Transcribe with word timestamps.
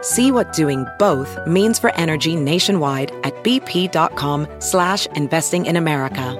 See 0.00 0.30
what 0.30 0.52
doing 0.56 0.84
both 0.98 1.36
means 1.44 1.80
for 1.80 1.92
energy 1.96 2.36
nationwide 2.36 3.10
at 3.24 3.34
bp.com 3.42 4.46
slash 4.60 5.06
investing 5.16 5.66
in 5.66 5.76
America. 5.76 6.36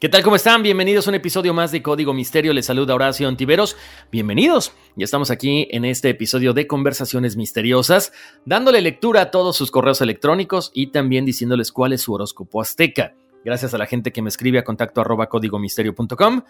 ¿Qué 0.00 0.08
tal? 0.08 0.22
¿Cómo 0.22 0.36
están? 0.36 0.62
Bienvenidos 0.62 1.08
a 1.08 1.10
un 1.10 1.16
episodio 1.16 1.52
más 1.52 1.72
de 1.72 1.82
Código 1.82 2.14
Misterio. 2.14 2.52
Les 2.52 2.66
saluda 2.66 2.94
Horacio 2.94 3.26
Antiveros. 3.26 3.76
Bienvenidos. 4.12 4.72
Ya 4.94 5.04
estamos 5.04 5.32
aquí 5.32 5.66
en 5.72 5.84
este 5.84 6.10
episodio 6.10 6.52
de 6.52 6.68
Conversaciones 6.68 7.36
Misteriosas, 7.36 8.12
dándole 8.44 8.80
lectura 8.80 9.22
a 9.22 9.30
todos 9.32 9.56
sus 9.56 9.72
correos 9.72 10.00
electrónicos 10.00 10.70
y 10.72 10.92
también 10.92 11.24
diciéndoles 11.24 11.72
cuál 11.72 11.94
es 11.94 12.02
su 12.02 12.12
horóscopo 12.12 12.60
azteca. 12.60 13.14
Gracias 13.44 13.74
a 13.74 13.78
la 13.78 13.86
gente 13.86 14.12
que 14.12 14.22
me 14.22 14.28
escribe 14.28 14.60
a 14.60 14.64
contacto 14.64 15.00
arroba 15.00 15.28
códigomisterio.com. 15.28 16.42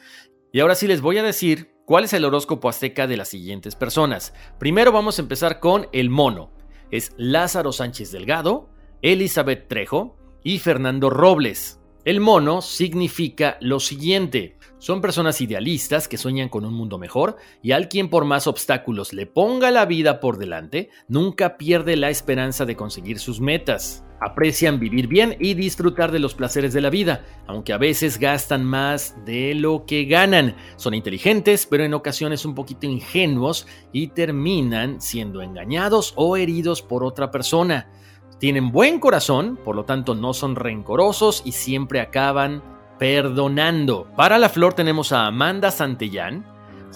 Y 0.52 0.60
ahora 0.60 0.74
sí 0.74 0.86
les 0.86 1.00
voy 1.00 1.16
a 1.16 1.22
decir 1.22 1.77
cuál 1.88 2.04
es 2.04 2.12
el 2.12 2.26
horóscopo 2.26 2.68
azteca 2.68 3.06
de 3.06 3.16
las 3.16 3.28
siguientes 3.28 3.74
personas. 3.74 4.34
Primero 4.58 4.92
vamos 4.92 5.18
a 5.18 5.22
empezar 5.22 5.58
con 5.58 5.88
el 5.92 6.10
mono. 6.10 6.52
Es 6.90 7.14
Lázaro 7.16 7.72
Sánchez 7.72 8.12
Delgado, 8.12 8.68
Elizabeth 9.00 9.68
Trejo 9.68 10.18
y 10.44 10.58
Fernando 10.58 11.08
Robles. 11.08 11.77
El 12.08 12.20
mono 12.20 12.62
significa 12.62 13.58
lo 13.60 13.80
siguiente. 13.80 14.56
Son 14.78 15.02
personas 15.02 15.42
idealistas 15.42 16.08
que 16.08 16.16
sueñan 16.16 16.48
con 16.48 16.64
un 16.64 16.72
mundo 16.72 16.96
mejor 16.96 17.36
y 17.62 17.72
al 17.72 17.90
quien 17.90 18.08
por 18.08 18.24
más 18.24 18.46
obstáculos 18.46 19.12
le 19.12 19.26
ponga 19.26 19.70
la 19.70 19.84
vida 19.84 20.18
por 20.18 20.38
delante, 20.38 20.88
nunca 21.06 21.58
pierde 21.58 21.98
la 21.98 22.08
esperanza 22.08 22.64
de 22.64 22.76
conseguir 22.76 23.18
sus 23.18 23.42
metas. 23.42 24.06
Aprecian 24.22 24.80
vivir 24.80 25.06
bien 25.06 25.36
y 25.38 25.52
disfrutar 25.52 26.10
de 26.10 26.18
los 26.18 26.34
placeres 26.34 26.72
de 26.72 26.80
la 26.80 26.88
vida, 26.88 27.26
aunque 27.46 27.74
a 27.74 27.78
veces 27.78 28.18
gastan 28.18 28.64
más 28.64 29.14
de 29.26 29.54
lo 29.54 29.84
que 29.84 30.06
ganan. 30.06 30.56
Son 30.76 30.94
inteligentes, 30.94 31.66
pero 31.66 31.84
en 31.84 31.92
ocasiones 31.92 32.46
un 32.46 32.54
poquito 32.54 32.86
ingenuos 32.86 33.66
y 33.92 34.06
terminan 34.06 35.02
siendo 35.02 35.42
engañados 35.42 36.14
o 36.16 36.38
heridos 36.38 36.80
por 36.80 37.04
otra 37.04 37.30
persona. 37.30 37.90
Tienen 38.38 38.70
buen 38.70 39.00
corazón, 39.00 39.58
por 39.64 39.74
lo 39.74 39.84
tanto 39.84 40.14
no 40.14 40.32
son 40.32 40.54
rencorosos 40.54 41.42
y 41.44 41.52
siempre 41.52 42.00
acaban 42.00 42.62
perdonando. 42.96 44.06
Para 44.16 44.38
la 44.38 44.48
flor 44.48 44.74
tenemos 44.74 45.10
a 45.10 45.26
Amanda 45.26 45.72
Santellán, 45.72 46.46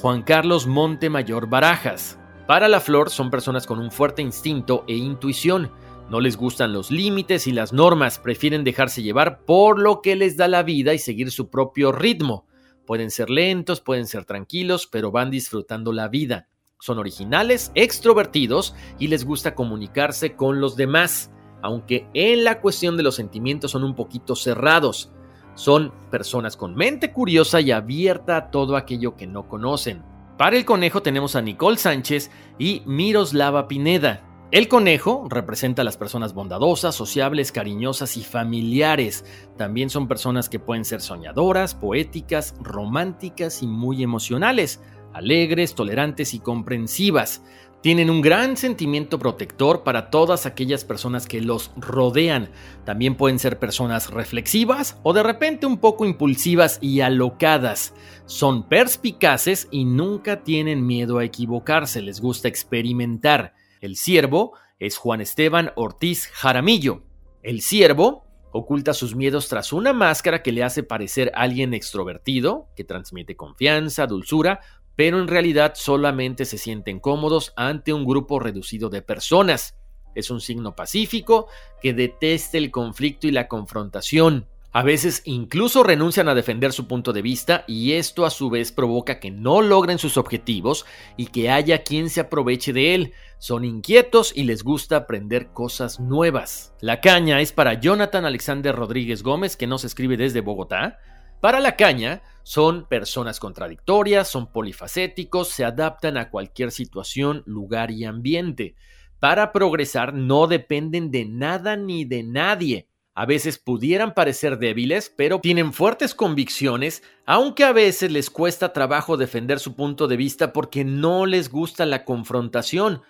Juan 0.00 0.22
Carlos 0.22 0.68
Montemayor 0.68 1.48
Barajas. 1.48 2.18
Para 2.46 2.68
la 2.68 2.78
flor 2.78 3.10
son 3.10 3.30
personas 3.30 3.66
con 3.66 3.80
un 3.80 3.90
fuerte 3.90 4.22
instinto 4.22 4.84
e 4.86 4.94
intuición. 4.94 5.72
No 6.08 6.20
les 6.20 6.36
gustan 6.36 6.72
los 6.72 6.92
límites 6.92 7.48
y 7.48 7.52
las 7.52 7.72
normas, 7.72 8.20
prefieren 8.20 8.62
dejarse 8.62 9.02
llevar 9.02 9.44
por 9.44 9.80
lo 9.80 10.00
que 10.00 10.14
les 10.14 10.36
da 10.36 10.46
la 10.46 10.62
vida 10.62 10.94
y 10.94 10.98
seguir 10.98 11.32
su 11.32 11.50
propio 11.50 11.90
ritmo. 11.90 12.46
Pueden 12.86 13.10
ser 13.10 13.30
lentos, 13.30 13.80
pueden 13.80 14.06
ser 14.06 14.24
tranquilos, 14.24 14.86
pero 14.86 15.10
van 15.10 15.30
disfrutando 15.30 15.92
la 15.92 16.06
vida. 16.06 16.48
Son 16.82 16.98
originales, 16.98 17.70
extrovertidos 17.76 18.74
y 18.98 19.06
les 19.06 19.24
gusta 19.24 19.54
comunicarse 19.54 20.34
con 20.34 20.60
los 20.60 20.74
demás, 20.74 21.30
aunque 21.62 22.08
en 22.12 22.42
la 22.42 22.60
cuestión 22.60 22.96
de 22.96 23.04
los 23.04 23.14
sentimientos 23.14 23.70
son 23.70 23.84
un 23.84 23.94
poquito 23.94 24.34
cerrados. 24.34 25.12
Son 25.54 25.92
personas 26.10 26.56
con 26.56 26.74
mente 26.74 27.12
curiosa 27.12 27.60
y 27.60 27.70
abierta 27.70 28.36
a 28.36 28.50
todo 28.50 28.74
aquello 28.74 29.14
que 29.14 29.28
no 29.28 29.46
conocen. 29.46 30.02
Para 30.36 30.56
el 30.56 30.64
conejo 30.64 31.02
tenemos 31.02 31.36
a 31.36 31.42
Nicole 31.42 31.76
Sánchez 31.76 32.32
y 32.58 32.82
Miroslava 32.84 33.68
Pineda. 33.68 34.48
El 34.50 34.66
conejo 34.66 35.28
representa 35.30 35.82
a 35.82 35.84
las 35.84 35.96
personas 35.96 36.34
bondadosas, 36.34 36.96
sociables, 36.96 37.52
cariñosas 37.52 38.16
y 38.16 38.24
familiares. 38.24 39.24
También 39.56 39.88
son 39.88 40.08
personas 40.08 40.48
que 40.48 40.58
pueden 40.58 40.84
ser 40.84 41.00
soñadoras, 41.00 41.76
poéticas, 41.76 42.56
románticas 42.60 43.62
y 43.62 43.68
muy 43.68 44.02
emocionales 44.02 44.80
alegres, 45.12 45.74
tolerantes 45.74 46.34
y 46.34 46.40
comprensivas. 46.40 47.42
Tienen 47.82 48.10
un 48.10 48.20
gran 48.20 48.56
sentimiento 48.56 49.18
protector 49.18 49.82
para 49.82 50.08
todas 50.08 50.46
aquellas 50.46 50.84
personas 50.84 51.26
que 51.26 51.40
los 51.40 51.72
rodean. 51.76 52.50
También 52.84 53.16
pueden 53.16 53.40
ser 53.40 53.58
personas 53.58 54.10
reflexivas 54.10 55.00
o 55.02 55.12
de 55.12 55.24
repente 55.24 55.66
un 55.66 55.78
poco 55.78 56.04
impulsivas 56.04 56.78
y 56.80 57.00
alocadas. 57.00 57.92
Son 58.26 58.68
perspicaces 58.68 59.66
y 59.72 59.84
nunca 59.84 60.44
tienen 60.44 60.86
miedo 60.86 61.18
a 61.18 61.24
equivocarse, 61.24 62.02
les 62.02 62.20
gusta 62.20 62.46
experimentar. 62.46 63.54
El 63.80 63.96
siervo 63.96 64.52
es 64.78 64.96
Juan 64.96 65.20
Esteban 65.20 65.72
Ortiz 65.74 66.28
Jaramillo. 66.32 67.02
El 67.42 67.62
siervo 67.62 68.24
oculta 68.52 68.94
sus 68.94 69.16
miedos 69.16 69.48
tras 69.48 69.72
una 69.72 69.92
máscara 69.92 70.42
que 70.42 70.52
le 70.52 70.62
hace 70.62 70.82
parecer 70.82 71.32
alguien 71.34 71.74
extrovertido, 71.74 72.68
que 72.76 72.84
transmite 72.84 73.34
confianza, 73.34 74.06
dulzura, 74.06 74.60
pero 74.96 75.20
en 75.20 75.28
realidad 75.28 75.72
solamente 75.74 76.44
se 76.44 76.58
sienten 76.58 77.00
cómodos 77.00 77.52
ante 77.56 77.92
un 77.92 78.04
grupo 78.04 78.38
reducido 78.38 78.88
de 78.88 79.02
personas. 79.02 79.76
Es 80.14 80.30
un 80.30 80.40
signo 80.40 80.76
pacífico 80.76 81.46
que 81.80 81.94
detesta 81.94 82.58
el 82.58 82.70
conflicto 82.70 83.26
y 83.26 83.30
la 83.30 83.48
confrontación. 83.48 84.46
A 84.74 84.82
veces 84.82 85.20
incluso 85.26 85.82
renuncian 85.82 86.28
a 86.28 86.34
defender 86.34 86.72
su 86.72 86.88
punto 86.88 87.12
de 87.12 87.20
vista 87.20 87.62
y 87.66 87.92
esto 87.92 88.24
a 88.24 88.30
su 88.30 88.48
vez 88.48 88.72
provoca 88.72 89.20
que 89.20 89.30
no 89.30 89.60
logren 89.60 89.98
sus 89.98 90.16
objetivos 90.16 90.86
y 91.18 91.26
que 91.26 91.50
haya 91.50 91.82
quien 91.82 92.08
se 92.08 92.20
aproveche 92.20 92.72
de 92.72 92.94
él. 92.94 93.12
Son 93.38 93.66
inquietos 93.66 94.32
y 94.34 94.44
les 94.44 94.62
gusta 94.62 94.96
aprender 94.96 95.48
cosas 95.48 96.00
nuevas. 96.00 96.72
La 96.80 97.02
caña 97.02 97.42
es 97.42 97.52
para 97.52 97.74
Jonathan 97.74 98.24
Alexander 98.24 98.74
Rodríguez 98.74 99.22
Gómez 99.22 99.58
que 99.58 99.66
nos 99.66 99.84
escribe 99.84 100.16
desde 100.16 100.40
Bogotá. 100.40 100.98
Para 101.42 101.58
la 101.58 101.74
caña, 101.74 102.22
son 102.44 102.86
personas 102.86 103.40
contradictorias, 103.40 104.28
son 104.28 104.52
polifacéticos, 104.52 105.48
se 105.48 105.64
adaptan 105.64 106.16
a 106.16 106.30
cualquier 106.30 106.70
situación, 106.70 107.42
lugar 107.46 107.90
y 107.90 108.04
ambiente. 108.04 108.76
Para 109.18 109.50
progresar 109.50 110.14
no 110.14 110.46
dependen 110.46 111.10
de 111.10 111.24
nada 111.24 111.74
ni 111.74 112.04
de 112.04 112.22
nadie. 112.22 112.86
A 113.12 113.26
veces 113.26 113.58
pudieran 113.58 114.14
parecer 114.14 114.60
débiles, 114.60 115.12
pero 115.16 115.40
tienen 115.40 115.72
fuertes 115.72 116.14
convicciones, 116.14 117.02
aunque 117.26 117.64
a 117.64 117.72
veces 117.72 118.12
les 118.12 118.30
cuesta 118.30 118.72
trabajo 118.72 119.16
defender 119.16 119.58
su 119.58 119.74
punto 119.74 120.06
de 120.06 120.16
vista 120.16 120.52
porque 120.52 120.84
no 120.84 121.26
les 121.26 121.50
gusta 121.50 121.84
la 121.86 122.04
confrontación. 122.04 123.02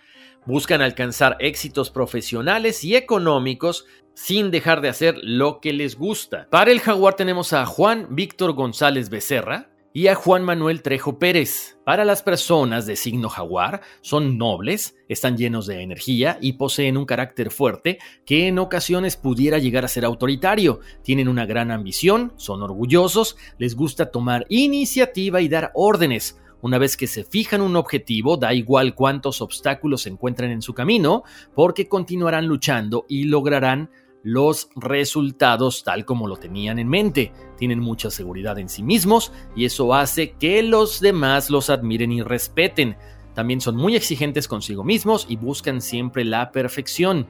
Buscan 0.45 0.83
alcanzar 0.83 1.37
éxitos 1.39 1.91
profesionales 1.91 2.83
y 2.83 2.97
económicos 2.97 3.87
sin 4.15 4.51
dejar 4.51 4.81
de 4.81 4.89
hacer 4.89 5.17
lo 5.23 5.61
que 5.61 5.73
les 5.73 5.97
gusta. 5.97 6.49
Para 6.51 6.73
el 6.73 6.81
jaguar 6.81 7.15
tenemos 7.15 7.53
a 7.53 7.65
Juan 7.65 8.09
Víctor 8.11 8.53
González 8.53 9.09
Becerra 9.09 9.71
y 9.95 10.09
a 10.09 10.15
Juan 10.15 10.43
Manuel 10.43 10.83
Trejo 10.83 11.19
Pérez. 11.19 11.79
Para 11.85 12.05
las 12.05 12.23
personas 12.23 12.87
de 12.87 12.97
signo 12.97 13.29
jaguar, 13.29 13.83
son 14.01 14.39
nobles, 14.39 14.97
están 15.09 15.37
llenos 15.37 15.67
de 15.67 15.83
energía 15.83 16.39
y 16.41 16.55
poseen 16.55 16.97
un 16.97 17.05
carácter 17.05 17.51
fuerte 17.51 17.99
que 18.25 18.49
en 18.49 18.59
ocasiones 18.59 19.17
pudiera 19.17 19.59
llegar 19.59 19.85
a 19.85 19.89
ser 19.89 20.05
autoritario. 20.05 20.81
Tienen 21.03 21.29
una 21.29 21.47
gran 21.47 21.71
ambición, 21.71 22.33
son 22.37 22.63
orgullosos, 22.63 23.37
les 23.59 23.77
gusta 23.77 24.11
tomar 24.11 24.47
iniciativa 24.49 25.41
y 25.41 25.49
dar 25.49 25.73
órdenes. 25.75 26.42
Una 26.63 26.79
vez 26.79 26.97
que 26.97 27.09
se 27.09 27.25
fijan 27.25 27.61
un 27.61 27.75
objetivo, 27.75 28.37
da 28.37 28.55
igual 28.55 28.95
cuántos 28.95 29.43
obstáculos 29.43 30.03
se 30.03 30.11
encuentren 30.11 30.53
en 30.53 30.63
su 30.63 30.75
camino, 30.75 31.25
porque 31.55 31.89
continuarán 31.89 32.47
luchando 32.47 33.05
y 33.09 33.25
lograrán 33.25 33.91
los 34.23 34.69
resultados 34.77 35.83
tal 35.83 36.05
como 36.05 36.29
lo 36.29 36.37
tenían 36.37 36.79
en 36.79 36.89
mente. 36.89 37.33
Tienen 37.59 37.81
mucha 37.81 38.13
seguridad 38.13 38.61
en 38.61 38.69
sí 38.69 38.85
mismos 38.85 39.33
y 39.57 39.65
eso 39.65 39.93
hace 39.93 40.33
que 40.33 40.63
los 40.63 41.01
demás 41.01 41.51
los 41.51 41.69
admiren 41.69 42.13
y 42.13 42.23
respeten. 42.23 42.97
También 43.35 43.61
son 43.61 43.77
muy 43.77 43.97
exigentes 43.97 44.47
consigo 44.47 44.85
mismos 44.85 45.27
y 45.29 45.37
buscan 45.37 45.81
siempre 45.81 46.25
la 46.25 46.53
perfección. 46.53 47.27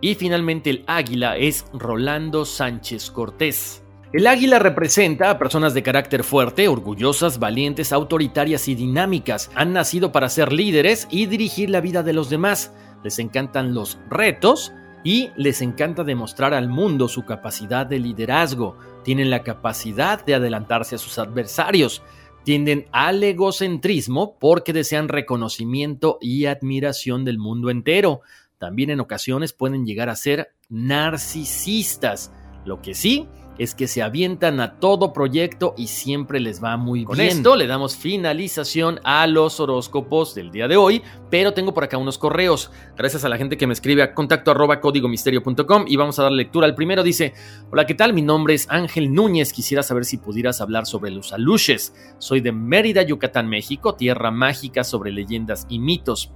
Y 0.00 0.14
finalmente 0.14 0.70
el 0.70 0.84
águila 0.86 1.36
es 1.36 1.66
Rolando 1.72 2.44
Sánchez 2.44 3.10
Cortés. 3.10 3.82
El 4.16 4.26
águila 4.26 4.58
representa 4.58 5.28
a 5.28 5.38
personas 5.38 5.74
de 5.74 5.82
carácter 5.82 6.24
fuerte, 6.24 6.68
orgullosas, 6.68 7.38
valientes, 7.38 7.92
autoritarias 7.92 8.66
y 8.66 8.74
dinámicas. 8.74 9.50
Han 9.54 9.74
nacido 9.74 10.10
para 10.10 10.30
ser 10.30 10.54
líderes 10.54 11.06
y 11.10 11.26
dirigir 11.26 11.68
la 11.68 11.82
vida 11.82 12.02
de 12.02 12.14
los 12.14 12.30
demás. 12.30 12.72
Les 13.04 13.18
encantan 13.18 13.74
los 13.74 13.98
retos 14.08 14.72
y 15.04 15.28
les 15.36 15.60
encanta 15.60 16.02
demostrar 16.02 16.54
al 16.54 16.70
mundo 16.70 17.08
su 17.08 17.26
capacidad 17.26 17.84
de 17.84 17.98
liderazgo. 17.98 18.78
Tienen 19.04 19.28
la 19.28 19.42
capacidad 19.42 20.24
de 20.24 20.36
adelantarse 20.36 20.94
a 20.94 20.98
sus 20.98 21.18
adversarios. 21.18 22.02
Tienden 22.42 22.86
al 22.92 23.22
egocentrismo 23.22 24.38
porque 24.38 24.72
desean 24.72 25.08
reconocimiento 25.08 26.16
y 26.22 26.46
admiración 26.46 27.26
del 27.26 27.36
mundo 27.36 27.68
entero. 27.68 28.22
También 28.56 28.88
en 28.88 29.00
ocasiones 29.00 29.52
pueden 29.52 29.84
llegar 29.84 30.08
a 30.08 30.16
ser 30.16 30.54
narcisistas. 30.70 32.32
Lo 32.64 32.80
que 32.80 32.94
sí 32.94 33.28
es 33.58 33.74
que 33.74 33.88
se 33.88 34.02
avientan 34.02 34.60
a 34.60 34.78
todo 34.78 35.12
proyecto 35.12 35.74
y 35.76 35.88
siempre 35.88 36.40
les 36.40 36.62
va 36.62 36.76
muy 36.76 37.00
bien. 37.00 37.06
Con 37.06 37.20
esto 37.20 37.56
le 37.56 37.66
damos 37.66 37.96
finalización 37.96 39.00
a 39.04 39.26
los 39.26 39.60
horóscopos 39.60 40.34
del 40.34 40.50
día 40.50 40.68
de 40.68 40.76
hoy, 40.76 41.02
pero 41.30 41.54
tengo 41.54 41.74
por 41.74 41.84
acá 41.84 41.98
unos 41.98 42.18
correos. 42.18 42.70
Gracias 42.96 43.24
a 43.24 43.28
la 43.28 43.36
gente 43.36 43.56
que 43.56 43.66
me 43.66 43.72
escribe 43.72 44.02
a 44.02 44.14
contacto 44.14 44.50
arroba 44.50 44.80
códigomisterio.com 44.80 45.84
y 45.88 45.96
vamos 45.96 46.18
a 46.18 46.24
dar 46.24 46.32
lectura 46.32 46.66
al 46.66 46.74
primero. 46.74 47.02
Dice, 47.02 47.34
hola, 47.70 47.86
¿qué 47.86 47.94
tal? 47.94 48.12
Mi 48.12 48.22
nombre 48.22 48.54
es 48.54 48.66
Ángel 48.70 49.12
Núñez. 49.12 49.52
Quisiera 49.52 49.82
saber 49.82 50.04
si 50.04 50.18
pudieras 50.18 50.60
hablar 50.60 50.86
sobre 50.86 51.10
los 51.10 51.32
aluches. 51.32 51.94
Soy 52.18 52.40
de 52.40 52.52
Mérida, 52.52 53.02
Yucatán, 53.02 53.48
México, 53.48 53.94
tierra 53.94 54.30
mágica 54.30 54.84
sobre 54.84 55.12
leyendas 55.12 55.66
y 55.68 55.78
mitos. 55.78 56.32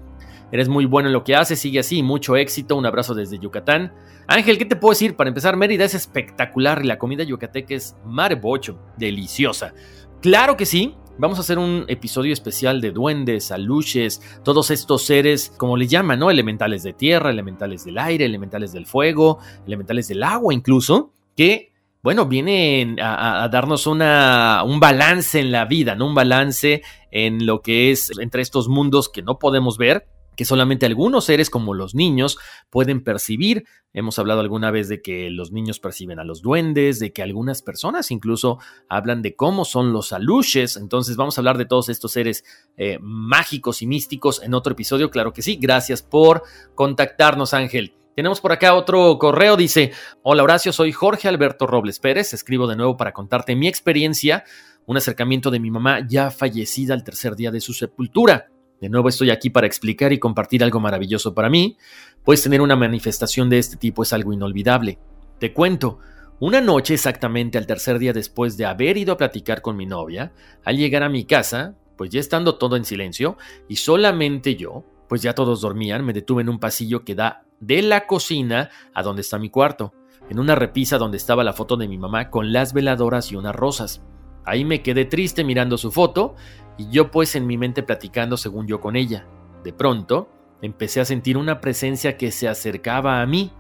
Eres 0.53 0.69
muy 0.69 0.85
bueno 0.85 1.09
en 1.09 1.13
lo 1.13 1.25
que 1.25 1.37
haces, 1.37 1.59
sigue 1.59 1.79
así, 1.79 2.03
mucho 2.03 2.37
éxito, 2.37 2.77
un 2.77 2.87
abrazo 2.87 3.15
desde 3.15 3.39
Yucatán. 3.39 3.93
Ángel, 4.27 4.59
¿qué 4.59 4.65
te 4.65 4.77
puedo 4.77 4.93
decir? 4.93 5.17
Para 5.17 5.29
empezar, 5.29 5.57
Mérida 5.57 5.85
es 5.85 5.95
espectacular 5.95 6.81
y 6.85 6.89
la 6.89 6.99
comida 6.99 7.25
yucateca 7.25 7.75
es 7.75 7.97
marebocho, 8.05 8.79
deliciosa. 8.97 9.75
Claro 10.21 10.57
que 10.57 10.67
sí, 10.67 10.95
Vamos 11.21 11.37
a 11.37 11.43
hacer 11.43 11.59
un 11.59 11.85
episodio 11.89 12.33
especial 12.33 12.81
de 12.81 12.93
duendes, 12.93 13.53
aluches, 13.53 14.23
todos 14.43 14.71
estos 14.71 15.03
seres, 15.03 15.53
como 15.55 15.77
le 15.77 15.87
llaman, 15.87 16.19
¿no? 16.19 16.31
Elementales 16.31 16.83
de 16.83 16.95
tierra, 16.95 17.29
elementales 17.29 17.85
del 17.85 17.99
aire, 17.99 18.25
elementales 18.25 18.73
del 18.73 18.87
fuego, 18.87 19.39
elementales 19.67 20.09
del 20.09 20.23
agua 20.23 20.55
incluso, 20.55 21.13
que, 21.37 21.75
bueno, 22.03 22.25
vienen 22.25 22.99
a, 23.03 23.47
darnos 23.53 23.87
una, 23.87 24.63
un 24.65 24.81
balance 24.81 25.39
en 25.39 25.53
la 25.53 25.67
vida, 25.67 25.95
¿no? 25.95 26.07
Un 26.07 26.15
balance 26.15 26.81
en 27.11 27.45
lo 27.45 27.61
que 27.61 27.91
es 27.91 28.13
entre 28.19 28.41
estos 28.41 28.69
mundos 28.69 29.11
que 29.11 29.21
no 29.21 29.39
podemos 29.39 29.77
ver, 29.77 30.07
que 30.37 30.45
solamente 30.45 30.87
algunos 30.87 31.25
seres 31.25 31.51
como 31.51 31.75
los 31.75 31.95
niños 31.95 32.39
pueden 32.71 33.03
percibir. 33.03 33.65
Hemos 33.93 34.19
hablado 34.19 34.41
alguna 34.41 34.71
vez 34.71 34.89
de 34.89 35.03
que 35.03 35.31
los 35.31 35.53
niños 35.53 35.81
perciben 35.81 36.19
a 36.19 36.25
los 36.25 36.43
duendes, 36.43 36.99
de 36.99 37.13
que 37.13 37.23
algunas 37.23 37.63
personas 37.63 38.11
incluso 38.11 38.59
hablan 38.89 39.23
de 39.23 39.35
cómo 39.35 39.65
son 39.65 39.93
los 39.93 40.13
aluches. 40.13 40.77
Entonces 40.77 41.17
vamos 41.17 41.37
a 41.37 41.41
hablar 41.41 41.59
de 41.59 41.67
todos 41.67 41.89
estos 41.89 42.13
seres 42.13 42.45
eh, 42.77 42.99
mágicos 43.01 43.83
y 43.83 43.87
místicos 43.87 44.43
en 44.43 44.55
otro 44.55 44.73
episodio. 44.73 45.11
Claro 45.11 45.33
que 45.33 45.43
sí. 45.43 45.57
Gracias 45.61 46.03
por 46.03 46.43
contactarnos, 46.75 47.53
Ángel. 47.53 47.95
Tenemos 48.17 48.41
por 48.41 48.53
acá 48.53 48.75
otro 48.75 49.19
correo, 49.19 49.57
dice, 49.57 49.93
hola 50.23 50.43
Horacio, 50.43 50.73
soy 50.73 50.93
Jorge 50.93 51.29
Alberto 51.29 51.67
Robles 51.67 52.01
Pérez, 52.01 52.35
escribo 52.35 52.67
de 52.67 52.77
nuevo 52.77 52.97
para 52.97 53.13
contarte 53.13 53.55
mi 53.55 53.69
experiencia, 53.69 54.45
un 54.85 54.97
acercamiento 54.97 55.51
de 55.51 55.61
mi 55.61 55.71
mamá 55.71 56.07
ya 56.07 56.31
fallecida 56.31 56.93
al 56.93 57.05
tercer 57.05 57.37
día 57.37 57.51
de 57.51 57.61
su 57.61 57.73
sepultura. 57.73 58.51
De 58.81 58.89
nuevo 58.89 59.11
estoy 59.11 59.31
aquí 59.31 59.51
para 59.51 59.67
explicar 59.67 60.13
y 60.13 60.19
compartir 60.19 60.65
algo 60.65 60.81
maravilloso 60.81 61.35
para 61.35 61.51
mí, 61.51 61.77
pues 62.25 62.43
tener 62.43 62.63
una 62.63 62.77
manifestación 62.77 63.51
de 63.51 63.59
este 63.59 63.77
tipo 63.77 64.03
es 64.03 64.13
algo 64.15 64.33
inolvidable. 64.33 64.99
Te 65.39 65.53
cuento, 65.53 65.99
una 66.39 66.63
noche 66.63 66.95
exactamente 66.95 67.59
al 67.59 67.67
tercer 67.67 67.99
día 67.99 68.15
después 68.15 68.57
de 68.57 68.65
haber 68.65 68.97
ido 68.97 69.13
a 69.13 69.19
platicar 69.19 69.61
con 69.61 69.77
mi 69.77 69.85
novia, 69.85 70.33
al 70.65 70.79
llegar 70.79 71.03
a 71.03 71.11
mi 71.11 71.27
casa, 71.27 71.75
pues 71.99 72.09
ya 72.09 72.21
estando 72.21 72.57
todo 72.57 72.77
en 72.77 72.87
silencio 72.87 73.37
y 73.69 73.77
solamente 73.77 74.57
yo, 74.57 74.85
pues 75.11 75.21
ya 75.21 75.35
todos 75.35 75.61
dormían, 75.61 76.03
me 76.03 76.15
detuve 76.15 76.41
en 76.41 76.49
un 76.49 76.59
pasillo 76.59 77.05
que 77.05 77.15
da 77.15 77.45
de 77.61 77.83
la 77.83 78.07
cocina 78.07 78.71
a 78.95 79.03
donde 79.03 79.21
está 79.21 79.39
mi 79.39 79.51
cuarto, 79.51 79.93
en 80.31 80.39
una 80.39 80.55
repisa 80.55 80.97
donde 80.97 81.19
estaba 81.19 81.45
la 81.45 81.53
foto 81.53 81.77
de 81.77 81.89
mi 81.89 81.99
mamá 81.99 82.31
con 82.31 82.55
las 82.55 82.73
veladoras 82.73 83.31
y 83.31 83.37
unas 83.37 83.55
rosas. 83.55 84.01
Ahí 84.45 84.65
me 84.65 84.83
quedé 84.83 85.05
triste 85.05 85.45
mirando 85.45 85.79
su 85.79 85.91
foto 85.91 86.35
y 86.79 86.89
yo 86.91 87.11
pues 87.11 87.37
en 87.37 87.47
mi 87.47 87.59
mente 87.59 87.83
platicando 87.83 88.37
según 88.37 88.67
yo 88.67 88.81
con 88.81 88.97
ella. 88.97 89.27
De 89.65 89.73
pronto, 89.73 90.29
empecé 90.63 91.01
a 91.01 91.05
sentir 91.05 91.37
una 91.37 91.61
presencia 91.61 92.17
que 92.17 92.31
se 92.31 92.49
acercaba 92.49 93.21
a 93.21 93.27
mí. 93.27 93.53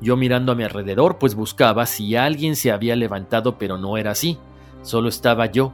Yo 0.00 0.16
mirando 0.16 0.52
a 0.52 0.54
mi 0.54 0.64
alrededor 0.64 1.18
pues 1.18 1.34
buscaba 1.34 1.86
si 1.86 2.14
alguien 2.16 2.56
se 2.56 2.70
había 2.70 2.96
levantado 2.96 3.58
pero 3.58 3.78
no 3.78 3.96
era 3.96 4.12
así, 4.12 4.38
solo 4.82 5.08
estaba 5.08 5.46
yo. 5.46 5.72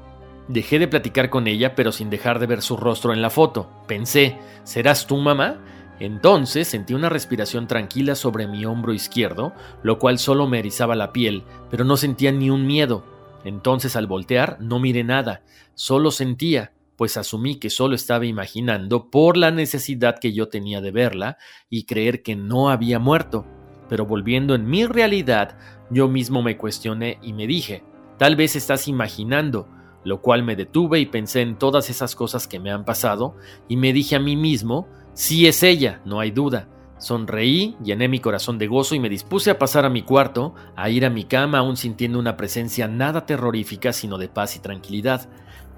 Dejé 0.49 0.79
de 0.79 0.89
platicar 0.89 1.31
con 1.31 1.47
ella 1.47 1.75
pero 1.75 1.91
sin 1.91 2.11
dejar 2.11 2.39
de 2.39 2.47
ver 2.47 2.63
su 2.63 2.77
rostro 2.77 3.13
en 3.13 3.23
la 3.23 3.31
foto. 3.31 3.69
Pensé, 3.87 4.39
¿serás 4.63 5.07
tú 5.07 5.17
mamá? 5.17 5.59
Entonces 6.01 6.69
sentí 6.69 6.95
una 6.95 7.09
respiración 7.09 7.67
tranquila 7.67 8.15
sobre 8.15 8.47
mi 8.47 8.65
hombro 8.65 8.93
izquierdo, 8.93 9.53
lo 9.83 9.99
cual 9.99 10.19
solo 10.19 10.47
me 10.47 10.59
erizaba 10.59 10.97
la 10.97 11.13
piel, 11.13 11.45
pero 11.71 11.85
no 11.85 11.97
sentía 11.97 12.33
ni 12.33 12.51
un 12.51 12.67
miedo. 12.67 13.05
Entonces 13.45 13.95
al 13.97 14.07
voltear 14.07 14.59
no 14.61 14.81
miré 14.81 15.05
nada, 15.05 15.43
solo 15.75 16.11
sentía, 16.11 16.73
pues 16.97 17.17
asumí 17.17 17.57
que 17.57 17.71
solo 17.71 17.95
estaba 17.95 18.27
imaginando 18.27 19.11
por 19.11 19.37
la 19.37 19.51
necesidad 19.51 20.19
que 20.19 20.33
yo 20.33 20.49
tenía 20.49 20.81
de 20.81 20.91
verla 20.91 21.39
y 21.69 21.85
creer 21.85 22.23
que 22.23 22.37
no 22.37 22.71
había 22.71 22.99
muerto. 22.99 23.47
Pero 23.89 24.07
volviendo 24.07 24.55
en 24.55 24.67
mi 24.67 24.87
realidad, 24.87 25.59
yo 25.91 26.09
mismo 26.09 26.43
me 26.43 26.57
cuestioné 26.57 27.19
y 27.23 27.33
me 27.33 27.47
dije, 27.47 27.85
tal 28.19 28.37
vez 28.37 28.57
estás 28.57 28.89
imaginando, 28.89 29.69
lo 30.05 30.23
cual 30.23 30.43
me 30.43 30.57
detuve 30.57 31.01
y 31.01 31.07
pensé 31.07 31.43
en 31.43 31.59
todas 31.59 31.91
esas 31.91 32.15
cosas 32.15 32.47
que 32.49 32.61
me 32.61 32.71
han 32.71 32.85
pasado 32.85 33.37
y 33.69 33.77
me 33.77 33.93
dije 33.93 34.17
a 34.17 34.21
mí 34.21 34.37
mismo, 34.37 34.89
sí 35.13 35.47
es 35.47 35.63
ella, 35.63 36.01
no 36.05 36.21
hay 36.21 36.31
duda, 36.31 36.69
Sonreí, 36.99 37.77
llené 37.83 38.09
mi 38.09 38.21
corazón 38.21 38.59
de 38.59 38.67
gozo 38.67 38.95
y 38.95 39.01
me 39.01 39.09
dispuse 39.09 39.51
a 39.51 39.59
pasar 39.59 39.85
a 39.85 39.91
mi 39.91 40.03
cuarto, 40.03 40.55
a 40.77 40.91
ir 40.91 41.05
a 41.05 41.11
mi 41.11 41.25
cama 41.25 41.59
aún 41.59 41.77
sintiendo 41.77 42.19
una 42.19 42.37
presencia 42.37 42.89
nada 42.89 43.27
terrorífica 43.27 43.93
sino 43.93 44.17
de 44.17 44.29
paz 44.29 44.57
y 44.57 44.61
tranquilidad. 44.61 45.29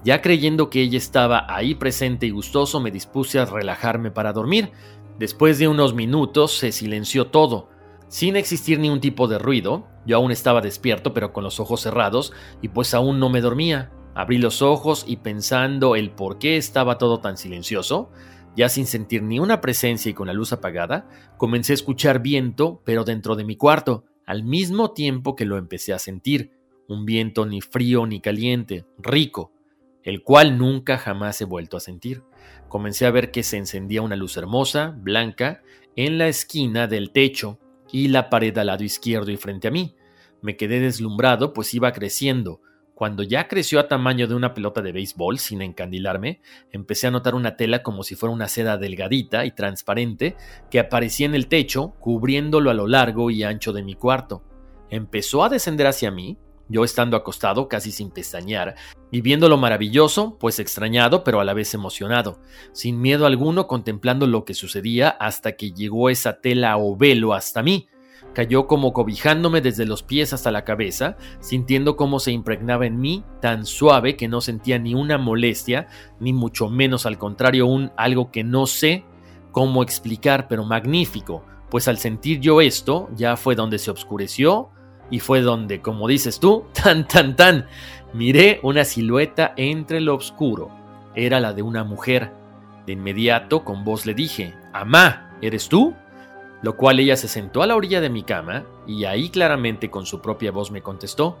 Ya 0.03 0.21
creyendo 0.21 0.69
que 0.69 0.81
ella 0.81 0.97
estaba 0.97 1.45
ahí 1.49 1.75
presente 1.75 2.27
y 2.27 2.29
gustoso, 2.29 2.79
me 2.79 2.91
dispuse 2.91 3.39
a 3.39 3.45
relajarme 3.45 4.11
para 4.11 4.31
dormir. 4.31 4.71
Después 5.19 5.57
de 5.57 5.67
unos 5.67 5.95
minutos 5.95 6.55
se 6.55 6.71
silenció 6.71 7.27
todo, 7.27 7.69
sin 8.07 8.35
existir 8.35 8.79
ni 8.79 8.89
un 8.89 9.01
tipo 9.01 9.27
de 9.27 9.39
ruido. 9.39 9.87
Yo 10.05 10.17
aún 10.17 10.31
estaba 10.31 10.61
despierto 10.61 11.13
pero 11.13 11.33
con 11.33 11.43
los 11.43 11.59
ojos 11.59 11.81
cerrados 11.81 12.31
y 12.61 12.69
pues 12.69 12.93
aún 12.93 13.19
no 13.19 13.29
me 13.29 13.41
dormía. 13.41 13.91
Abrí 14.13 14.37
los 14.37 14.61
ojos 14.61 15.03
y 15.07 15.17
pensando 15.17 15.95
el 15.95 16.11
por 16.11 16.39
qué 16.39 16.57
estaba 16.57 16.97
todo 16.97 17.19
tan 17.19 17.37
silencioso, 17.37 18.09
ya 18.57 18.69
sin 18.69 18.87
sentir 18.87 19.21
ni 19.21 19.39
una 19.39 19.61
presencia 19.61 20.09
y 20.09 20.13
con 20.15 20.25
la 20.25 20.33
luz 20.33 20.51
apagada, 20.51 21.07
comencé 21.37 21.73
a 21.73 21.75
escuchar 21.75 22.23
viento, 22.23 22.81
pero 22.83 23.03
dentro 23.03 23.35
de 23.35 23.45
mi 23.45 23.55
cuarto, 23.55 24.05
al 24.25 24.43
mismo 24.43 24.91
tiempo 24.91 25.35
que 25.35 25.45
lo 25.45 25.57
empecé 25.57 25.93
a 25.93 25.99
sentir, 25.99 26.51
un 26.87 27.05
viento 27.05 27.45
ni 27.45 27.61
frío 27.61 28.07
ni 28.07 28.19
caliente, 28.19 28.85
rico, 28.97 29.51
el 30.03 30.23
cual 30.23 30.57
nunca 30.57 30.97
jamás 30.97 31.39
he 31.39 31.45
vuelto 31.45 31.77
a 31.77 31.81
sentir. 31.81 32.23
Comencé 32.67 33.05
a 33.05 33.11
ver 33.11 33.29
que 33.29 33.43
se 33.43 33.57
encendía 33.57 34.01
una 34.01 34.15
luz 34.15 34.37
hermosa, 34.37 34.95
blanca, 34.97 35.61
en 35.95 36.17
la 36.17 36.27
esquina 36.27 36.87
del 36.87 37.11
techo 37.11 37.59
y 37.91 38.07
la 38.07 38.29
pared 38.29 38.57
al 38.57 38.67
lado 38.67 38.83
izquierdo 38.83 39.29
y 39.29 39.37
frente 39.37 39.67
a 39.67 39.71
mí. 39.71 39.95
Me 40.41 40.57
quedé 40.57 40.79
deslumbrado, 40.79 41.53
pues 41.53 41.73
iba 41.75 41.91
creciendo, 41.91 42.61
cuando 42.97 43.21
ya 43.21 43.47
creció 43.47 43.79
a 43.79 43.87
tamaño 43.87 44.25
de 44.25 44.33
una 44.33 44.55
pelota 44.55 44.81
de 44.81 44.91
béisbol 44.91 45.37
sin 45.37 45.61
encandilarme, 45.61 46.41
empecé 46.71 47.05
a 47.05 47.11
notar 47.11 47.35
una 47.35 47.55
tela 47.55 47.83
como 47.83 48.01
si 48.01 48.15
fuera 48.15 48.33
una 48.33 48.47
seda 48.47 48.79
delgadita 48.79 49.45
y 49.45 49.51
transparente 49.51 50.35
que 50.71 50.79
aparecía 50.79 51.27
en 51.27 51.35
el 51.35 51.45
techo, 51.45 51.93
cubriéndolo 51.99 52.71
a 52.71 52.73
lo 52.73 52.87
largo 52.87 53.29
y 53.29 53.43
ancho 53.43 53.71
de 53.71 53.83
mi 53.83 53.93
cuarto. 53.93 54.41
Empezó 54.89 55.43
a 55.43 55.49
descender 55.49 55.85
hacia 55.85 56.09
mí, 56.09 56.39
yo 56.69 56.83
estando 56.83 57.15
acostado 57.15 57.69
casi 57.69 57.91
sin 57.91 58.09
pestañear, 58.09 58.73
y 59.11 59.21
viendo 59.21 59.55
maravilloso, 59.57 60.35
pues 60.39 60.57
extrañado, 60.57 61.23
pero 61.23 61.39
a 61.39 61.45
la 61.45 61.53
vez 61.53 61.75
emocionado, 61.75 62.41
sin 62.71 62.99
miedo 62.99 63.27
alguno 63.27 63.67
contemplando 63.67 64.25
lo 64.25 64.43
que 64.43 64.55
sucedía 64.55 65.09
hasta 65.09 65.51
que 65.51 65.71
llegó 65.71 66.09
esa 66.09 66.41
tela 66.41 66.75
o 66.79 66.97
velo 66.97 67.35
hasta 67.35 67.61
mí, 67.61 67.89
cayó 68.37 68.67
como 68.67 68.93
cobijándome 68.93 69.61
desde 69.61 69.87
los 69.87 70.03
pies 70.03 70.31
hasta 70.31 70.51
la 70.51 70.63
cabeza, 70.63 71.17
sintiendo 71.39 71.97
cómo 71.97 72.19
se 72.19 72.31
impregnaba 72.31 72.85
en 72.85 72.99
mí 72.99 73.23
tan 73.41 73.65
suave 73.65 74.15
que 74.15 74.27
no 74.27 74.41
sentía 74.41 74.77
ni 74.77 74.93
una 74.93 75.17
molestia, 75.17 75.87
ni 76.19 76.33
mucho 76.33 76.69
menos 76.69 77.07
al 77.07 77.17
contrario 77.17 77.65
un 77.65 77.91
algo 77.97 78.29
que 78.29 78.43
no 78.43 78.67
sé 78.67 79.05
cómo 79.51 79.81
explicar, 79.81 80.47
pero 80.47 80.65
magnífico, 80.65 81.43
pues 81.71 81.87
al 81.87 81.97
sentir 81.97 82.39
yo 82.39 82.61
esto 82.61 83.09
ya 83.15 83.37
fue 83.37 83.55
donde 83.55 83.79
se 83.79 83.89
oscureció 83.89 84.69
y 85.09 85.17
fue 85.17 85.41
donde, 85.41 85.81
como 85.81 86.07
dices 86.07 86.39
tú, 86.39 86.65
tan 86.83 87.07
tan 87.07 87.35
tan, 87.35 87.65
miré 88.13 88.59
una 88.61 88.85
silueta 88.85 89.55
entre 89.57 89.99
lo 89.99 90.13
oscuro. 90.13 90.69
Era 91.15 91.39
la 91.39 91.53
de 91.53 91.63
una 91.63 91.83
mujer. 91.83 92.31
De 92.85 92.93
inmediato 92.93 93.63
con 93.63 93.83
voz 93.83 94.05
le 94.05 94.13
dije, 94.13 94.53
Amá, 94.73 95.35
¿eres 95.41 95.69
tú? 95.69 95.95
Lo 96.61 96.75
cual 96.77 96.99
ella 96.99 97.15
se 97.15 97.27
sentó 97.27 97.61
a 97.61 97.67
la 97.67 97.75
orilla 97.75 98.01
de 98.01 98.09
mi 98.09 98.23
cama 98.23 98.65
y 98.87 99.05
ahí 99.05 99.29
claramente 99.29 99.89
con 99.89 100.05
su 100.05 100.21
propia 100.21 100.51
voz 100.51 100.71
me 100.71 100.81
contestó, 100.81 101.37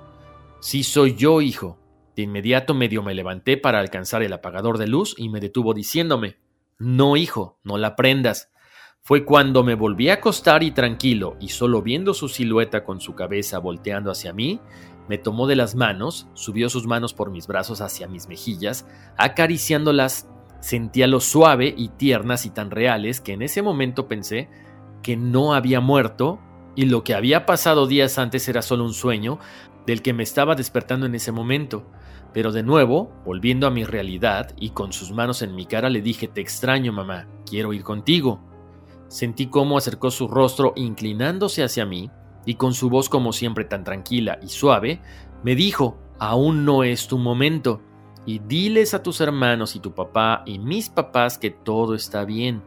Sí 0.59 0.83
soy 0.83 1.15
yo, 1.15 1.41
hijo. 1.41 1.77
De 2.15 2.23
inmediato 2.23 2.73
medio 2.73 3.03
me 3.03 3.13
levanté 3.13 3.57
para 3.57 3.79
alcanzar 3.79 4.23
el 4.23 4.33
apagador 4.33 4.79
de 4.79 4.87
luz 4.87 5.13
y 5.17 5.29
me 5.29 5.39
detuvo 5.39 5.73
diciéndome, 5.73 6.37
No, 6.79 7.15
hijo, 7.15 7.59
no 7.63 7.77
la 7.77 7.95
prendas. 7.95 8.51
Fue 9.01 9.23
cuando 9.23 9.63
me 9.63 9.75
volví 9.75 10.09
a 10.09 10.15
acostar 10.15 10.63
y 10.63 10.71
tranquilo, 10.71 11.37
y 11.39 11.49
solo 11.49 11.81
viendo 11.81 12.13
su 12.13 12.27
silueta 12.27 12.83
con 12.83 12.99
su 12.99 13.15
cabeza 13.15 13.59
volteando 13.59 14.11
hacia 14.11 14.33
mí, 14.33 14.59
me 15.07 15.17
tomó 15.17 15.47
de 15.47 15.55
las 15.55 15.75
manos, 15.75 16.27
subió 16.33 16.69
sus 16.69 16.85
manos 16.87 17.13
por 17.13 17.31
mis 17.31 17.47
brazos 17.47 17.79
hacia 17.79 18.07
mis 18.07 18.27
mejillas, 18.27 18.85
acariciándolas, 19.15 20.27
sentía 20.59 21.07
lo 21.07 21.21
suave 21.21 21.73
y 21.77 21.89
tiernas 21.89 22.45
y 22.45 22.49
tan 22.49 22.71
reales 22.71 23.21
que 23.21 23.33
en 23.33 23.43
ese 23.43 23.61
momento 23.61 24.07
pensé 24.07 24.49
que 25.01 25.17
no 25.17 25.53
había 25.53 25.79
muerto 25.79 26.39
y 26.75 26.85
lo 26.85 27.03
que 27.03 27.15
había 27.15 27.45
pasado 27.45 27.87
días 27.87 28.17
antes 28.17 28.47
era 28.47 28.61
solo 28.61 28.83
un 28.83 28.93
sueño 28.93 29.39
del 29.85 30.01
que 30.01 30.13
me 30.13 30.23
estaba 30.23 30.55
despertando 30.55 31.05
en 31.05 31.15
ese 31.15 31.31
momento. 31.31 31.85
Pero 32.33 32.51
de 32.51 32.61
nuevo, 32.61 33.11
volviendo 33.25 33.65
a 33.65 33.71
mi 33.71 33.83
realidad 33.83 34.53
y 34.59 34.71
con 34.71 34.93
sus 34.93 35.11
manos 35.11 35.41
en 35.41 35.55
mi 35.55 35.65
cara 35.65 35.89
le 35.89 36.01
dije, 36.01 36.27
te 36.27 36.41
extraño 36.41 36.91
mamá, 36.93 37.27
quiero 37.45 37.73
ir 37.73 37.83
contigo. 37.83 38.39
Sentí 39.07 39.47
cómo 39.47 39.77
acercó 39.77 40.11
su 40.11 40.27
rostro 40.27 40.73
inclinándose 40.75 41.63
hacia 41.63 41.85
mí 41.85 42.11
y 42.45 42.55
con 42.55 42.73
su 42.73 42.89
voz 42.89 43.09
como 43.09 43.33
siempre 43.33 43.65
tan 43.65 43.83
tranquila 43.83 44.39
y 44.41 44.49
suave, 44.49 45.01
me 45.43 45.55
dijo, 45.55 45.97
aún 46.19 46.65
no 46.65 46.83
es 46.83 47.07
tu 47.07 47.17
momento, 47.17 47.81
y 48.25 48.39
diles 48.39 48.93
a 48.93 49.01
tus 49.01 49.21
hermanos 49.21 49.75
y 49.75 49.79
tu 49.79 49.93
papá 49.93 50.43
y 50.45 50.59
mis 50.59 50.89
papás 50.89 51.37
que 51.37 51.49
todo 51.49 51.95
está 51.95 52.25
bien. 52.25 52.61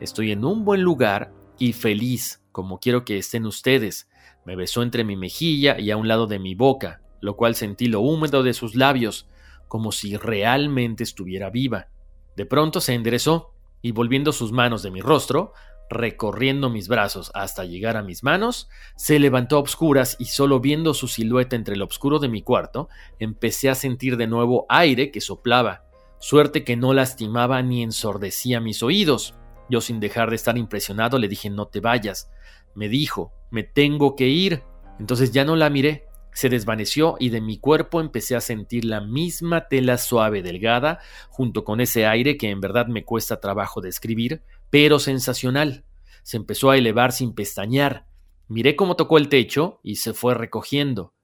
Estoy 0.00 0.32
en 0.32 0.44
un 0.44 0.64
buen 0.64 0.82
lugar 0.82 1.32
y 1.58 1.72
feliz, 1.72 2.42
como 2.52 2.78
quiero 2.78 3.04
que 3.04 3.18
estén 3.18 3.46
ustedes. 3.46 4.08
Me 4.44 4.56
besó 4.56 4.82
entre 4.82 5.04
mi 5.04 5.16
mejilla 5.16 5.78
y 5.78 5.90
a 5.90 5.96
un 5.96 6.08
lado 6.08 6.26
de 6.26 6.38
mi 6.38 6.54
boca, 6.54 7.00
lo 7.20 7.36
cual 7.36 7.54
sentí 7.54 7.86
lo 7.86 8.00
húmedo 8.00 8.42
de 8.42 8.54
sus 8.54 8.74
labios, 8.74 9.28
como 9.68 9.92
si 9.92 10.16
realmente 10.16 11.02
estuviera 11.02 11.50
viva. 11.50 11.88
De 12.36 12.46
pronto 12.46 12.80
se 12.80 12.94
enderezó 12.94 13.54
y 13.82 13.92
volviendo 13.92 14.32
sus 14.32 14.52
manos 14.52 14.82
de 14.82 14.90
mi 14.90 15.00
rostro, 15.00 15.52
recorriendo 15.88 16.70
mis 16.70 16.88
brazos 16.88 17.30
hasta 17.34 17.64
llegar 17.64 17.96
a 17.96 18.02
mis 18.02 18.22
manos, 18.22 18.68
se 18.96 19.18
levantó 19.18 19.56
a 19.56 19.60
obscuras 19.60 20.16
y 20.18 20.26
solo 20.26 20.60
viendo 20.60 20.94
su 20.94 21.08
silueta 21.08 21.56
entre 21.56 21.74
el 21.74 21.82
oscuro 21.82 22.18
de 22.18 22.28
mi 22.28 22.42
cuarto, 22.42 22.88
empecé 23.18 23.70
a 23.70 23.74
sentir 23.74 24.16
de 24.16 24.26
nuevo 24.26 24.66
aire 24.68 25.10
que 25.10 25.20
soplaba, 25.20 25.84
suerte 26.18 26.64
que 26.64 26.76
no 26.76 26.92
lastimaba 26.92 27.62
ni 27.62 27.82
ensordecía 27.82 28.60
mis 28.60 28.82
oídos. 28.82 29.34
Yo 29.68 29.80
sin 29.80 30.00
dejar 30.00 30.30
de 30.30 30.36
estar 30.36 30.56
impresionado 30.56 31.18
le 31.18 31.28
dije 31.28 31.50
no 31.50 31.68
te 31.68 31.80
vayas. 31.80 32.30
Me 32.74 32.88
dijo, 32.88 33.32
me 33.50 33.62
tengo 33.62 34.16
que 34.16 34.28
ir. 34.28 34.62
Entonces 34.98 35.32
ya 35.32 35.44
no 35.44 35.56
la 35.56 35.70
miré, 35.70 36.06
se 36.36 36.50
desvaneció 36.50 37.16
y 37.18 37.30
de 37.30 37.40
mi 37.40 37.58
cuerpo 37.58 37.98
empecé 37.98 38.36
a 38.36 38.42
sentir 38.42 38.84
la 38.84 39.00
misma 39.00 39.68
tela 39.68 39.96
suave 39.96 40.42
delgada, 40.42 41.00
junto 41.30 41.64
con 41.64 41.80
ese 41.80 42.04
aire 42.04 42.36
que 42.36 42.50
en 42.50 42.60
verdad 42.60 42.88
me 42.88 43.04
cuesta 43.04 43.40
trabajo 43.40 43.80
describir, 43.80 44.42
pero 44.68 44.98
sensacional. 44.98 45.86
Se 46.22 46.36
empezó 46.36 46.68
a 46.70 46.76
elevar 46.76 47.12
sin 47.12 47.34
pestañear. 47.34 48.06
Miré 48.48 48.76
cómo 48.76 48.96
tocó 48.96 49.16
el 49.16 49.30
techo 49.30 49.80
y 49.82 49.96
se 49.96 50.12
fue 50.12 50.34
recogiendo. 50.34 51.14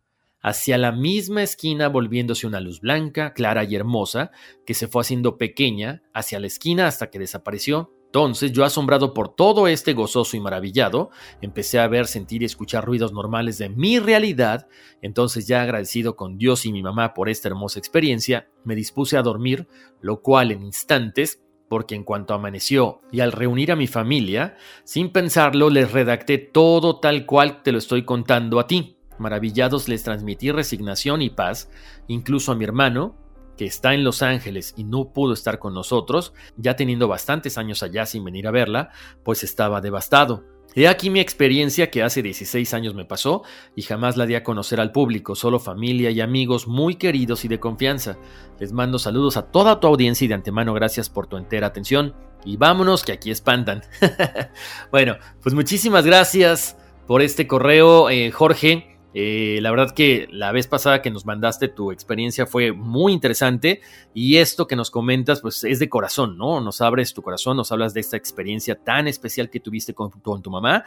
Hacia 0.40 0.78
la 0.78 0.92
misma 0.92 1.42
esquina 1.42 1.88
volviéndose 1.90 2.46
una 2.46 2.60
luz 2.60 2.80
blanca, 2.80 3.34
clara 3.34 3.64
y 3.64 3.76
hermosa, 3.76 4.30
que 4.64 4.72
se 4.72 4.88
fue 4.88 5.02
haciendo 5.02 5.36
pequeña, 5.36 6.02
hacia 6.14 6.40
la 6.40 6.46
esquina 6.46 6.86
hasta 6.86 7.10
que 7.10 7.18
desapareció. 7.18 7.92
Entonces 8.12 8.52
yo 8.52 8.66
asombrado 8.66 9.14
por 9.14 9.34
todo 9.34 9.68
este 9.68 9.94
gozoso 9.94 10.36
y 10.36 10.40
maravillado, 10.40 11.08
empecé 11.40 11.78
a 11.78 11.88
ver, 11.88 12.06
sentir 12.06 12.42
y 12.42 12.44
escuchar 12.44 12.84
ruidos 12.84 13.10
normales 13.14 13.56
de 13.56 13.70
mi 13.70 13.98
realidad, 14.00 14.68
entonces 15.00 15.46
ya 15.46 15.62
agradecido 15.62 16.14
con 16.14 16.36
Dios 16.36 16.66
y 16.66 16.72
mi 16.72 16.82
mamá 16.82 17.14
por 17.14 17.30
esta 17.30 17.48
hermosa 17.48 17.78
experiencia, 17.78 18.50
me 18.64 18.74
dispuse 18.74 19.16
a 19.16 19.22
dormir, 19.22 19.66
lo 20.02 20.20
cual 20.20 20.50
en 20.50 20.62
instantes, 20.62 21.42
porque 21.70 21.94
en 21.94 22.04
cuanto 22.04 22.34
amaneció 22.34 23.00
y 23.10 23.20
al 23.20 23.32
reunir 23.32 23.72
a 23.72 23.76
mi 23.76 23.86
familia, 23.86 24.58
sin 24.84 25.10
pensarlo 25.10 25.70
les 25.70 25.90
redacté 25.90 26.36
todo 26.36 27.00
tal 27.00 27.24
cual 27.24 27.62
te 27.62 27.72
lo 27.72 27.78
estoy 27.78 28.04
contando 28.04 28.60
a 28.60 28.66
ti. 28.66 28.98
Maravillados 29.18 29.88
les 29.88 30.02
transmití 30.02 30.50
resignación 30.50 31.22
y 31.22 31.30
paz, 31.30 31.70
incluso 32.08 32.52
a 32.52 32.56
mi 32.56 32.64
hermano, 32.64 33.21
que 33.56 33.64
está 33.64 33.94
en 33.94 34.04
Los 34.04 34.22
Ángeles 34.22 34.74
y 34.76 34.84
no 34.84 35.12
pudo 35.12 35.32
estar 35.32 35.58
con 35.58 35.74
nosotros, 35.74 36.32
ya 36.56 36.76
teniendo 36.76 37.08
bastantes 37.08 37.58
años 37.58 37.82
allá 37.82 38.06
sin 38.06 38.24
venir 38.24 38.46
a 38.46 38.50
verla, 38.50 38.90
pues 39.22 39.44
estaba 39.44 39.80
devastado. 39.80 40.44
He 40.74 40.88
aquí 40.88 41.10
mi 41.10 41.20
experiencia 41.20 41.90
que 41.90 42.02
hace 42.02 42.22
16 42.22 42.72
años 42.72 42.94
me 42.94 43.04
pasó 43.04 43.42
y 43.76 43.82
jamás 43.82 44.16
la 44.16 44.24
di 44.24 44.34
a 44.34 44.42
conocer 44.42 44.80
al 44.80 44.90
público, 44.90 45.34
solo 45.34 45.58
familia 45.58 46.10
y 46.10 46.22
amigos 46.22 46.66
muy 46.66 46.94
queridos 46.94 47.44
y 47.44 47.48
de 47.48 47.60
confianza. 47.60 48.16
Les 48.58 48.72
mando 48.72 48.98
saludos 48.98 49.36
a 49.36 49.50
toda 49.50 49.80
tu 49.80 49.86
audiencia 49.86 50.24
y 50.24 50.28
de 50.28 50.34
antemano 50.34 50.72
gracias 50.72 51.10
por 51.10 51.26
tu 51.26 51.36
entera 51.36 51.66
atención 51.66 52.14
y 52.44 52.56
vámonos 52.56 53.04
que 53.04 53.12
aquí 53.12 53.30
espantan. 53.30 53.82
bueno, 54.90 55.16
pues 55.42 55.54
muchísimas 55.54 56.06
gracias 56.06 56.76
por 57.06 57.20
este 57.20 57.46
correo, 57.46 58.08
eh, 58.08 58.30
Jorge. 58.30 58.91
Eh, 59.14 59.58
la 59.60 59.70
verdad 59.70 59.94
que 59.94 60.26
la 60.30 60.52
vez 60.52 60.66
pasada 60.66 61.02
que 61.02 61.10
nos 61.10 61.26
mandaste 61.26 61.68
tu 61.68 61.92
experiencia 61.92 62.46
fue 62.46 62.72
muy 62.72 63.12
interesante 63.12 63.80
y 64.14 64.36
esto 64.36 64.66
que 64.66 64.76
nos 64.76 64.90
comentas 64.90 65.40
pues 65.40 65.64
es 65.64 65.78
de 65.78 65.88
corazón, 65.88 66.38
¿no? 66.38 66.60
Nos 66.60 66.80
abres 66.80 67.12
tu 67.12 67.22
corazón, 67.22 67.56
nos 67.56 67.72
hablas 67.72 67.92
de 67.94 68.00
esta 68.00 68.16
experiencia 68.16 68.74
tan 68.74 69.08
especial 69.08 69.50
que 69.50 69.60
tuviste 69.60 69.94
con, 69.94 70.10
tu 70.42 70.50
mamá 70.50 70.84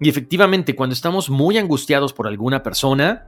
y 0.00 0.08
efectivamente 0.08 0.76
cuando 0.76 0.94
estamos 0.94 1.28
muy 1.28 1.58
angustiados 1.58 2.12
por 2.12 2.28
alguna 2.28 2.62
persona, 2.62 3.26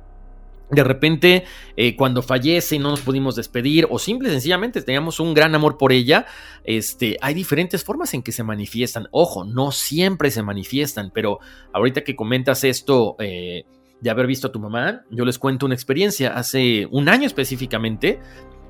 de 0.70 0.84
repente, 0.84 1.44
eh, 1.76 1.96
cuando 1.96 2.20
fallece 2.20 2.76
y 2.76 2.78
no 2.78 2.90
nos 2.90 3.00
pudimos 3.00 3.36
despedir, 3.36 3.86
o 3.88 3.98
simple 3.98 4.28
y 4.28 4.32
sencillamente 4.32 4.82
teníamos 4.82 5.18
un 5.18 5.32
gran 5.32 5.54
amor 5.54 5.78
por 5.78 5.92
ella, 5.92 6.26
este, 6.62 7.16
hay 7.22 7.32
diferentes 7.32 7.82
formas 7.84 8.12
en 8.12 8.22
que 8.22 8.32
se 8.32 8.42
manifiestan. 8.42 9.08
Ojo, 9.10 9.44
no 9.44 9.72
siempre 9.72 10.30
se 10.30 10.42
manifiestan, 10.42 11.10
pero 11.14 11.38
ahorita 11.72 12.04
que 12.04 12.14
comentas 12.14 12.64
esto, 12.64 13.16
eh, 13.18 13.64
de 14.00 14.10
haber 14.10 14.26
visto 14.26 14.48
a 14.48 14.52
tu 14.52 14.60
mamá, 14.60 15.02
yo 15.10 15.24
les 15.24 15.38
cuento 15.38 15.66
una 15.66 15.74
experiencia. 15.74 16.34
Hace 16.34 16.86
un 16.90 17.08
año 17.08 17.26
específicamente, 17.26 18.20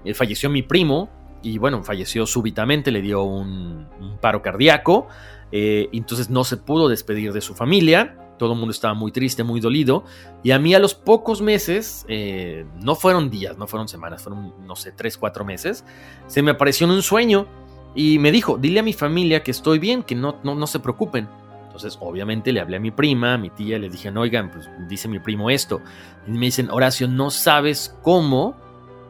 eh, 0.04 0.14
falleció 0.14 0.48
mi 0.50 0.62
primo 0.62 1.10
y 1.42 1.58
bueno, 1.58 1.82
falleció 1.82 2.26
súbitamente, 2.26 2.90
le 2.90 3.02
dio 3.02 3.22
un, 3.22 3.86
paro 4.20 4.42
cardíaco, 4.42 5.06
eh, 5.52 5.88
entonces 5.92 6.30
no 6.30 6.44
se 6.44 6.56
pudo 6.56 6.88
despedir 6.88 7.32
de 7.32 7.40
su 7.40 7.54
familia. 7.54 8.16
Todo 8.38 8.52
el 8.52 8.58
mundo 8.58 8.70
estaba 8.70 8.94
muy 8.94 9.10
triste, 9.10 9.42
muy 9.42 9.60
dolido. 9.60 10.04
Y 10.44 10.52
a 10.52 10.58
mí 10.58 10.74
a 10.74 10.78
los 10.78 10.94
pocos 10.94 11.42
meses, 11.42 12.04
eh, 12.08 12.64
no 12.80 12.94
fueron 12.94 13.30
días, 13.30 13.58
no 13.58 13.66
fueron 13.66 13.88
semanas, 13.88 14.22
fueron, 14.22 14.54
no 14.64 14.76
sé, 14.76 14.92
tres, 14.92 15.18
cuatro 15.18 15.44
meses, 15.44 15.84
se 16.28 16.42
me 16.42 16.52
apareció 16.52 16.86
en 16.86 16.92
un 16.92 17.02
sueño 17.02 17.48
y 17.94 18.18
me 18.20 18.30
dijo, 18.30 18.56
dile 18.56 18.80
a 18.80 18.82
mi 18.84 18.92
familia 18.92 19.42
que 19.42 19.50
estoy 19.50 19.80
bien, 19.80 20.04
que 20.04 20.14
no, 20.14 20.38
no, 20.44 20.54
no 20.54 20.66
se 20.68 20.78
preocupen. 20.78 21.28
Entonces, 21.78 21.98
obviamente 22.02 22.52
le 22.52 22.60
hablé 22.60 22.78
a 22.78 22.80
mi 22.80 22.90
prima, 22.90 23.34
a 23.34 23.38
mi 23.38 23.50
tía, 23.50 23.78
le 23.78 23.88
dije, 23.88 24.10
oigan, 24.10 24.50
pues 24.50 24.68
dice 24.88 25.06
mi 25.06 25.20
primo 25.20 25.48
esto. 25.48 25.80
Y 26.26 26.32
me 26.32 26.46
dicen, 26.46 26.70
Horacio, 26.70 27.06
no 27.06 27.30
sabes 27.30 27.96
cómo 28.02 28.56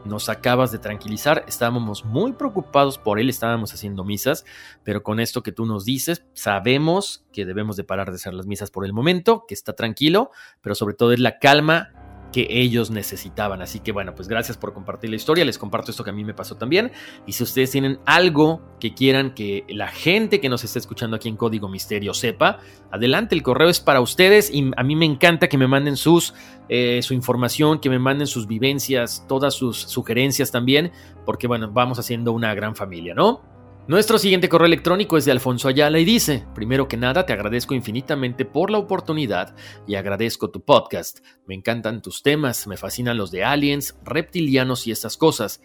nos 0.05 0.29
acabas 0.29 0.71
de 0.71 0.79
tranquilizar. 0.79 1.47
Estábamos 1.49 2.05
muy 2.05 2.35
preocupados 2.35 2.99
por 2.99 3.19
él, 3.19 3.31
estábamos 3.31 3.73
haciendo 3.73 4.05
misas, 4.05 4.45
pero 4.85 5.03
con 5.03 5.19
esto 5.19 5.43
que 5.43 5.51
tú 5.51 5.65
nos 5.65 5.87
dices, 5.87 6.27
sabemos 6.35 7.25
que 7.33 7.47
debemos 7.47 7.77
de 7.77 7.85
parar 7.85 8.11
de 8.11 8.17
hacer 8.17 8.35
las 8.35 8.47
misas 8.47 8.71
por 8.71 8.85
el 8.85 8.93
momento, 8.93 9.47
que 9.49 9.55
está 9.55 9.73
tranquilo, 9.73 10.31
pero 10.61 10.75
sobre 10.75 10.95
todo 10.95 11.13
es 11.13 11.21
la 11.21 11.39
calma 11.39 11.89
que 12.33 12.47
ellos 12.51 12.91
necesitaban. 12.91 13.63
Así 13.63 13.81
que 13.81 13.93
bueno, 13.93 14.15
pues 14.15 14.29
gracias 14.29 14.57
por 14.57 14.73
compartir 14.73 15.11
la 15.11 15.17
historia. 15.17 15.45
Les 15.45 15.59
comparto 15.59 15.91
esto 15.91 16.05
que 16.05 16.11
a 16.11 16.13
mí 16.13 16.25
me 16.25 16.35
pasó 16.35 16.57
también. 16.57 16.93
Y 17.27 17.33
si 17.33 17.43
ustedes 17.43 17.71
tienen 17.71 17.99
algo 18.05 18.61
que 18.81 18.95
quieran 18.95 19.35
que 19.35 19.65
la 19.69 19.89
gente 19.89 20.41
que 20.41 20.49
nos 20.49 20.65
está 20.65 20.79
escuchando 20.79 21.17
aquí 21.17 21.29
en 21.29 21.37
Código 21.37 21.69
Misterio 21.69 22.15
sepa, 22.15 22.59
adelante, 22.91 23.35
el 23.35 23.43
correo 23.43 23.69
es 23.69 23.81
para 23.81 24.01
ustedes 24.01 24.51
y 24.53 24.71
a 24.77 24.83
mí 24.83 24.97
me 24.97 25.07
encanta 25.07 25.49
que 25.49 25.59
me 25.59 25.67
manden 25.67 25.97
sus, 25.97 26.35
eh, 26.69 27.01
su 27.03 27.15
información, 27.15 27.81
que 27.81 27.91
me 27.91 27.99
manden 27.99 28.27
sus 28.27 28.47
vivencias, 28.47 29.25
todas 29.29 29.55
sus 29.55 29.79
sugerencias 29.79 30.51
también, 30.51 30.93
porque 31.25 31.47
bueno, 31.47 31.71
vamos 31.71 31.99
haciendo 31.99 32.33
una 32.33 32.55
gran 32.55 32.75
familia, 32.75 33.15
¿no? 33.15 33.58
Nuestro 33.89 34.19
siguiente 34.19 34.51
correo 34.51 34.67
electrónico 34.67 35.17
es 35.17 35.25
de 35.25 35.33
Alfonso 35.33 35.67
Ayala 35.67 35.99
y 35.99 36.05
dice, 36.05 36.45
primero 36.55 36.89
que 36.89 36.99
nada 36.99 37.25
te 37.25 37.33
agradezco 37.33 37.73
infinitamente 37.73 38.45
por 38.45 38.71
la 38.71 38.77
oportunidad 38.77 39.57
y 39.87 39.95
agradezco 39.95 40.51
tu 40.51 40.61
podcast. 40.61 41.21
Me 41.47 41.55
encantan 41.55 42.03
tus 42.03 42.23
temas, 42.23 42.67
me 42.67 42.77
fascinan 42.77 43.17
los 43.17 43.31
de 43.31 43.45
aliens, 43.45 43.99
reptilianos 44.05 44.87
y 44.87 44.91
estas 44.91 45.17
cosas. 45.17 45.63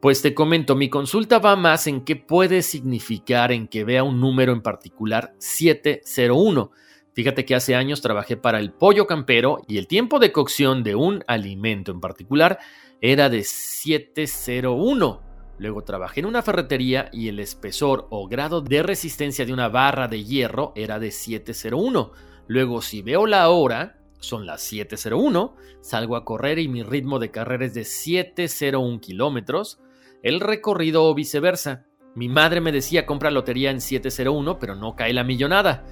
Pues 0.00 0.22
te 0.22 0.34
comento, 0.34 0.76
mi 0.76 0.88
consulta 0.88 1.40
va 1.40 1.56
más 1.56 1.88
en 1.88 2.04
qué 2.04 2.14
puede 2.14 2.62
significar 2.62 3.50
en 3.50 3.66
que 3.66 3.82
vea 3.82 4.04
un 4.04 4.20
número 4.20 4.52
en 4.52 4.62
particular 4.62 5.34
701. 5.38 6.70
Fíjate 7.12 7.44
que 7.44 7.56
hace 7.56 7.74
años 7.74 8.00
trabajé 8.00 8.36
para 8.36 8.60
el 8.60 8.70
pollo 8.70 9.08
campero 9.08 9.62
y 9.66 9.78
el 9.78 9.88
tiempo 9.88 10.20
de 10.20 10.30
cocción 10.30 10.84
de 10.84 10.94
un 10.94 11.24
alimento 11.26 11.90
en 11.90 12.00
particular 12.00 12.60
era 13.00 13.28
de 13.28 13.42
701 13.42 15.33
Luego 15.58 15.84
trabajé 15.84 16.20
en 16.20 16.26
una 16.26 16.42
ferretería 16.42 17.08
y 17.12 17.28
el 17.28 17.38
espesor 17.38 18.06
o 18.10 18.26
grado 18.26 18.60
de 18.60 18.82
resistencia 18.82 19.46
de 19.46 19.52
una 19.52 19.68
barra 19.68 20.08
de 20.08 20.24
hierro 20.24 20.72
era 20.74 20.98
de 20.98 21.10
701. 21.10 22.12
Luego 22.46 22.82
si 22.82 23.02
veo 23.02 23.26
la 23.26 23.48
hora, 23.50 23.98
son 24.18 24.46
las 24.46 24.62
701, 24.62 25.54
salgo 25.80 26.16
a 26.16 26.24
correr 26.24 26.58
y 26.58 26.68
mi 26.68 26.82
ritmo 26.82 27.18
de 27.18 27.30
carrera 27.30 27.66
es 27.66 27.74
de 27.74 27.84
701 27.84 29.00
kilómetros, 29.00 29.80
el 30.22 30.40
recorrido 30.40 31.04
o 31.04 31.14
viceversa. 31.14 31.86
Mi 32.14 32.28
madre 32.28 32.60
me 32.60 32.72
decía 32.72 33.06
compra 33.06 33.30
lotería 33.30 33.70
en 33.70 33.80
701, 33.80 34.58
pero 34.58 34.74
no 34.74 34.96
cae 34.96 35.12
la 35.12 35.24
millonada. 35.24 35.84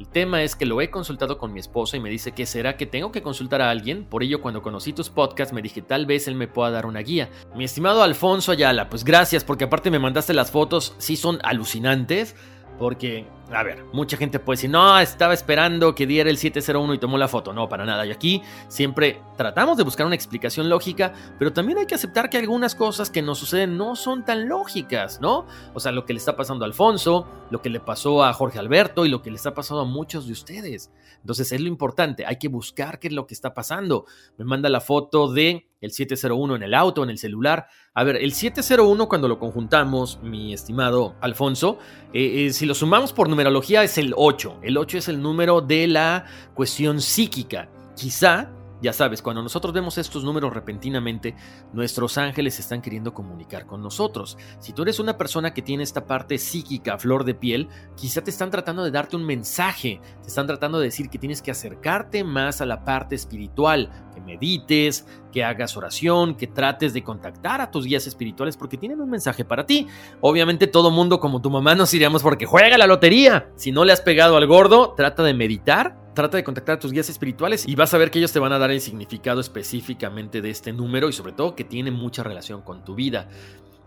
El 0.00 0.08
tema 0.08 0.42
es 0.42 0.56
que 0.56 0.64
lo 0.64 0.80
he 0.80 0.88
consultado 0.88 1.36
con 1.36 1.52
mi 1.52 1.60
esposa 1.60 1.98
y 1.98 2.00
me 2.00 2.08
dice 2.08 2.32
que 2.32 2.46
será 2.46 2.78
que 2.78 2.86
tengo 2.86 3.12
que 3.12 3.20
consultar 3.20 3.60
a 3.60 3.68
alguien. 3.68 4.06
Por 4.06 4.22
ello, 4.22 4.40
cuando 4.40 4.62
conocí 4.62 4.94
tus 4.94 5.10
podcasts, 5.10 5.52
me 5.52 5.60
dije 5.60 5.82
tal 5.82 6.06
vez 6.06 6.26
él 6.26 6.36
me 6.36 6.48
pueda 6.48 6.70
dar 6.70 6.86
una 6.86 7.00
guía. 7.00 7.28
Mi 7.54 7.64
estimado 7.64 8.02
Alfonso 8.02 8.52
Ayala, 8.52 8.88
pues 8.88 9.04
gracias 9.04 9.44
porque 9.44 9.64
aparte 9.64 9.90
me 9.90 9.98
mandaste 9.98 10.32
las 10.32 10.50
fotos, 10.50 10.94
sí 10.96 11.16
son 11.16 11.38
alucinantes. 11.42 12.34
Porque, 12.80 13.26
a 13.52 13.62
ver, 13.62 13.84
mucha 13.92 14.16
gente 14.16 14.38
puede 14.38 14.56
decir, 14.56 14.70
no, 14.70 14.98
estaba 14.98 15.34
esperando 15.34 15.94
que 15.94 16.06
diera 16.06 16.30
el 16.30 16.38
701 16.38 16.94
y 16.94 16.98
tomó 16.98 17.18
la 17.18 17.28
foto. 17.28 17.52
No, 17.52 17.68
para 17.68 17.84
nada. 17.84 18.06
Y 18.06 18.10
aquí 18.10 18.40
siempre 18.68 19.20
tratamos 19.36 19.76
de 19.76 19.84
buscar 19.84 20.06
una 20.06 20.14
explicación 20.14 20.70
lógica, 20.70 21.12
pero 21.38 21.52
también 21.52 21.76
hay 21.76 21.84
que 21.84 21.94
aceptar 21.94 22.30
que 22.30 22.38
algunas 22.38 22.74
cosas 22.74 23.10
que 23.10 23.20
nos 23.20 23.38
suceden 23.38 23.76
no 23.76 23.96
son 23.96 24.24
tan 24.24 24.48
lógicas, 24.48 25.20
¿no? 25.20 25.46
O 25.74 25.80
sea, 25.80 25.92
lo 25.92 26.06
que 26.06 26.14
le 26.14 26.18
está 26.18 26.36
pasando 26.36 26.64
a 26.64 26.68
Alfonso, 26.68 27.28
lo 27.50 27.60
que 27.60 27.68
le 27.68 27.80
pasó 27.80 28.24
a 28.24 28.32
Jorge 28.32 28.58
Alberto 28.58 29.04
y 29.04 29.10
lo 29.10 29.20
que 29.20 29.30
le 29.30 29.36
está 29.36 29.52
pasando 29.52 29.82
a 29.82 29.84
muchos 29.84 30.26
de 30.26 30.32
ustedes. 30.32 30.90
Entonces 31.20 31.52
es 31.52 31.60
lo 31.60 31.68
importante, 31.68 32.24
hay 32.24 32.38
que 32.38 32.48
buscar 32.48 32.98
qué 32.98 33.08
es 33.08 33.12
lo 33.12 33.26
que 33.26 33.34
está 33.34 33.52
pasando. 33.52 34.06
Me 34.38 34.46
manda 34.46 34.70
la 34.70 34.80
foto 34.80 35.30
de 35.30 35.69
el 35.80 35.90
701 35.90 36.56
en 36.56 36.62
el 36.62 36.74
auto, 36.74 37.02
en 37.02 37.10
el 37.10 37.18
celular. 37.18 37.66
A 37.94 38.04
ver, 38.04 38.16
el 38.16 38.32
701 38.32 39.08
cuando 39.08 39.28
lo 39.28 39.38
conjuntamos, 39.38 40.20
mi 40.22 40.52
estimado 40.52 41.16
Alfonso, 41.20 41.78
eh, 42.12 42.46
eh, 42.46 42.52
si 42.52 42.66
lo 42.66 42.74
sumamos 42.74 43.12
por 43.12 43.28
numerología 43.28 43.82
es 43.82 43.98
el 43.98 44.12
8. 44.16 44.60
El 44.62 44.76
8 44.76 44.98
es 44.98 45.08
el 45.08 45.22
número 45.22 45.60
de 45.60 45.86
la 45.86 46.26
cuestión 46.54 47.00
psíquica. 47.00 47.68
Quizá 47.96 48.50
ya 48.82 48.94
sabes, 48.94 49.20
cuando 49.20 49.42
nosotros 49.42 49.74
vemos 49.74 49.98
estos 49.98 50.24
números 50.24 50.54
repentinamente, 50.54 51.34
nuestros 51.72 52.16
ángeles 52.16 52.58
están 52.58 52.80
queriendo 52.80 53.12
comunicar 53.12 53.66
con 53.66 53.82
nosotros. 53.82 54.38
Si 54.58 54.72
tú 54.72 54.82
eres 54.82 54.98
una 54.98 55.18
persona 55.18 55.52
que 55.52 55.60
tiene 55.60 55.82
esta 55.82 56.06
parte 56.06 56.38
psíquica, 56.38 56.98
flor 56.98 57.24
de 57.24 57.34
piel, 57.34 57.68
quizá 57.94 58.22
te 58.22 58.30
están 58.30 58.50
tratando 58.50 58.82
de 58.82 58.90
darte 58.90 59.16
un 59.16 59.24
mensaje, 59.24 60.00
te 60.22 60.28
están 60.28 60.46
tratando 60.46 60.78
de 60.78 60.86
decir 60.86 61.10
que 61.10 61.18
tienes 61.18 61.42
que 61.42 61.50
acercarte 61.50 62.24
más 62.24 62.62
a 62.62 62.66
la 62.66 62.82
parte 62.84 63.14
espiritual, 63.14 63.90
que 64.14 64.20
medites, 64.22 65.06
que 65.30 65.44
hagas 65.44 65.76
oración, 65.76 66.34
que 66.34 66.46
trates 66.46 66.92
de 66.92 67.02
contactar 67.02 67.60
a 67.60 67.70
tus 67.70 67.86
guías 67.86 68.06
espirituales 68.06 68.56
porque 68.56 68.76
tienen 68.76 69.00
un 69.00 69.10
mensaje 69.10 69.44
para 69.44 69.66
ti. 69.66 69.86
Obviamente 70.20 70.66
todo 70.66 70.90
mundo 70.90 71.20
como 71.20 71.40
tu 71.40 71.50
mamá 71.50 71.74
nos 71.74 71.92
iríamos 71.94 72.22
porque 72.22 72.46
juega 72.46 72.78
la 72.78 72.86
lotería. 72.86 73.50
Si 73.56 73.72
no 73.72 73.84
le 73.84 73.92
has 73.92 74.00
pegado 74.00 74.36
al 74.36 74.46
gordo, 74.46 74.94
trata 74.96 75.22
de 75.22 75.34
meditar 75.34 76.00
Trata 76.14 76.36
de 76.36 76.44
contactar 76.44 76.74
a 76.76 76.78
tus 76.80 76.90
guías 76.90 77.08
espirituales 77.08 77.68
y 77.68 77.76
vas 77.76 77.94
a 77.94 77.98
ver 77.98 78.10
que 78.10 78.18
ellos 78.18 78.32
te 78.32 78.40
van 78.40 78.52
a 78.52 78.58
dar 78.58 78.72
el 78.72 78.80
significado 78.80 79.40
específicamente 79.40 80.42
de 80.42 80.50
este 80.50 80.72
número 80.72 81.08
y 81.08 81.12
sobre 81.12 81.32
todo 81.32 81.54
que 81.54 81.62
tiene 81.62 81.92
mucha 81.92 82.24
relación 82.24 82.62
con 82.62 82.84
tu 82.84 82.96
vida. 82.96 83.28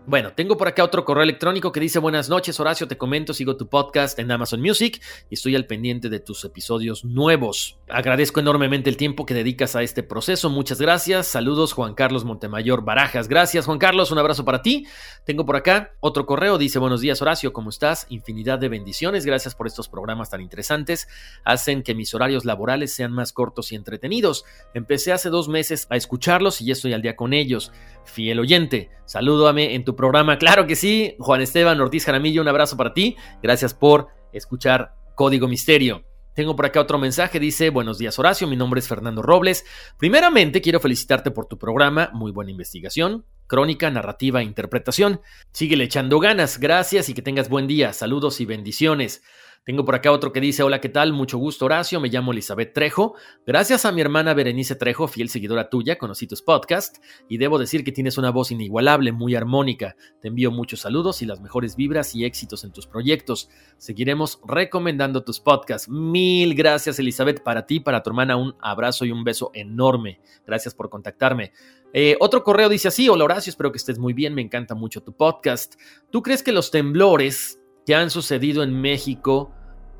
Bueno, 0.06 0.34
tengo 0.34 0.58
por 0.58 0.68
acá 0.68 0.84
otro 0.84 1.02
correo 1.06 1.22
electrónico 1.22 1.72
que 1.72 1.80
dice 1.80 1.98
buenas 1.98 2.28
noches 2.28 2.60
Horacio, 2.60 2.86
te 2.86 2.98
comento, 2.98 3.32
sigo 3.32 3.56
tu 3.56 3.70
podcast 3.70 4.18
en 4.18 4.30
Amazon 4.30 4.60
Music 4.60 5.00
y 5.30 5.34
estoy 5.34 5.56
al 5.56 5.66
pendiente 5.66 6.10
de 6.10 6.20
tus 6.20 6.44
episodios 6.44 7.06
nuevos. 7.06 7.78
Agradezco 7.88 8.40
enormemente 8.40 8.90
el 8.90 8.98
tiempo 8.98 9.24
que 9.24 9.32
dedicas 9.32 9.76
a 9.76 9.82
este 9.82 10.02
proceso, 10.02 10.50
muchas 10.50 10.78
gracias. 10.78 11.28
Saludos 11.28 11.72
Juan 11.72 11.94
Carlos 11.94 12.26
Montemayor 12.26 12.84
Barajas, 12.84 13.28
gracias 13.28 13.64
Juan 13.64 13.78
Carlos, 13.78 14.10
un 14.10 14.18
abrazo 14.18 14.44
para 14.44 14.60
ti. 14.60 14.86
Tengo 15.24 15.46
por 15.46 15.56
acá 15.56 15.94
otro 16.00 16.26
correo, 16.26 16.58
dice 16.58 16.78
buenos 16.78 17.00
días 17.00 17.22
Horacio, 17.22 17.54
¿cómo 17.54 17.70
estás? 17.70 18.06
Infinidad 18.10 18.58
de 18.58 18.68
bendiciones, 18.68 19.24
gracias 19.24 19.54
por 19.54 19.66
estos 19.66 19.88
programas 19.88 20.28
tan 20.28 20.42
interesantes, 20.42 21.08
hacen 21.44 21.82
que 21.82 21.94
mis 21.94 22.12
horarios 22.12 22.44
laborales 22.44 22.92
sean 22.92 23.10
más 23.10 23.32
cortos 23.32 23.72
y 23.72 23.74
entretenidos. 23.74 24.44
Empecé 24.74 25.14
hace 25.14 25.30
dos 25.30 25.48
meses 25.48 25.86
a 25.88 25.96
escucharlos 25.96 26.60
y 26.60 26.66
ya 26.66 26.74
estoy 26.74 26.92
al 26.92 27.00
día 27.00 27.16
con 27.16 27.32
ellos. 27.32 27.72
Fiel 28.04 28.38
oyente, 28.38 28.90
salúdame 29.06 29.74
en 29.74 29.82
tu 29.82 29.93
programa. 29.96 30.38
Claro 30.38 30.66
que 30.66 30.76
sí, 30.76 31.16
Juan 31.18 31.40
Esteban 31.40 31.80
Ortiz 31.80 32.04
Jaramillo, 32.04 32.42
un 32.42 32.48
abrazo 32.48 32.76
para 32.76 32.94
ti. 32.94 33.16
Gracias 33.42 33.74
por 33.74 34.08
escuchar 34.32 34.94
Código 35.14 35.48
Misterio. 35.48 36.04
Tengo 36.34 36.56
por 36.56 36.66
acá 36.66 36.80
otro 36.80 36.98
mensaje, 36.98 37.38
dice, 37.38 37.70
buenos 37.70 37.96
días 37.98 38.18
Horacio, 38.18 38.48
mi 38.48 38.56
nombre 38.56 38.80
es 38.80 38.88
Fernando 38.88 39.22
Robles. 39.22 39.64
Primeramente 39.98 40.60
quiero 40.60 40.80
felicitarte 40.80 41.30
por 41.30 41.46
tu 41.46 41.58
programa, 41.58 42.10
muy 42.12 42.32
buena 42.32 42.50
investigación, 42.50 43.24
crónica, 43.46 43.88
narrativa 43.90 44.40
e 44.40 44.44
interpretación. 44.44 45.20
Síguele 45.52 45.84
echando 45.84 46.18
ganas, 46.18 46.58
gracias 46.58 47.08
y 47.08 47.14
que 47.14 47.22
tengas 47.22 47.48
buen 47.48 47.68
día, 47.68 47.92
saludos 47.92 48.40
y 48.40 48.46
bendiciones. 48.46 49.22
Tengo 49.64 49.86
por 49.86 49.94
acá 49.94 50.12
otro 50.12 50.30
que 50.30 50.42
dice, 50.42 50.62
hola, 50.62 50.82
¿qué 50.82 50.90
tal? 50.90 51.14
Mucho 51.14 51.38
gusto, 51.38 51.64
Horacio, 51.64 51.98
me 51.98 52.10
llamo 52.10 52.32
Elizabeth 52.32 52.74
Trejo. 52.74 53.14
Gracias 53.46 53.86
a 53.86 53.92
mi 53.92 54.02
hermana 54.02 54.34
Berenice 54.34 54.74
Trejo, 54.74 55.08
fiel 55.08 55.30
seguidora 55.30 55.70
tuya, 55.70 55.96
conocí 55.96 56.26
tus 56.26 56.42
podcasts 56.42 57.00
y 57.30 57.38
debo 57.38 57.58
decir 57.58 57.82
que 57.82 57.90
tienes 57.90 58.18
una 58.18 58.30
voz 58.30 58.50
inigualable, 58.50 59.12
muy 59.12 59.34
armónica. 59.34 59.96
Te 60.20 60.28
envío 60.28 60.50
muchos 60.50 60.80
saludos 60.80 61.22
y 61.22 61.26
las 61.26 61.40
mejores 61.40 61.76
vibras 61.76 62.14
y 62.14 62.26
éxitos 62.26 62.62
en 62.64 62.72
tus 62.72 62.86
proyectos. 62.86 63.48
Seguiremos 63.78 64.38
recomendando 64.46 65.24
tus 65.24 65.40
podcasts. 65.40 65.88
Mil 65.88 66.54
gracias, 66.54 66.98
Elizabeth, 66.98 67.42
para 67.42 67.64
ti, 67.64 67.80
para 67.80 68.02
tu 68.02 68.10
hermana, 68.10 68.36
un 68.36 68.54
abrazo 68.60 69.06
y 69.06 69.12
un 69.12 69.24
beso 69.24 69.50
enorme. 69.54 70.20
Gracias 70.46 70.74
por 70.74 70.90
contactarme. 70.90 71.52
Eh, 71.94 72.18
otro 72.20 72.44
correo 72.44 72.68
dice 72.68 72.88
así, 72.88 73.08
hola 73.08 73.24
Horacio, 73.24 73.48
espero 73.48 73.72
que 73.72 73.78
estés 73.78 73.98
muy 73.98 74.12
bien, 74.12 74.34
me 74.34 74.42
encanta 74.42 74.74
mucho 74.74 75.02
tu 75.02 75.16
podcast. 75.16 75.76
¿Tú 76.10 76.22
crees 76.22 76.42
que 76.42 76.52
los 76.52 76.70
temblores 76.70 77.63
que 77.86 77.94
han 77.94 78.10
sucedido 78.10 78.62
en 78.62 78.80
México 78.80 79.52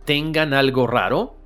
tengan 0.04 0.54
algo 0.54 0.86
raro? 0.86 1.36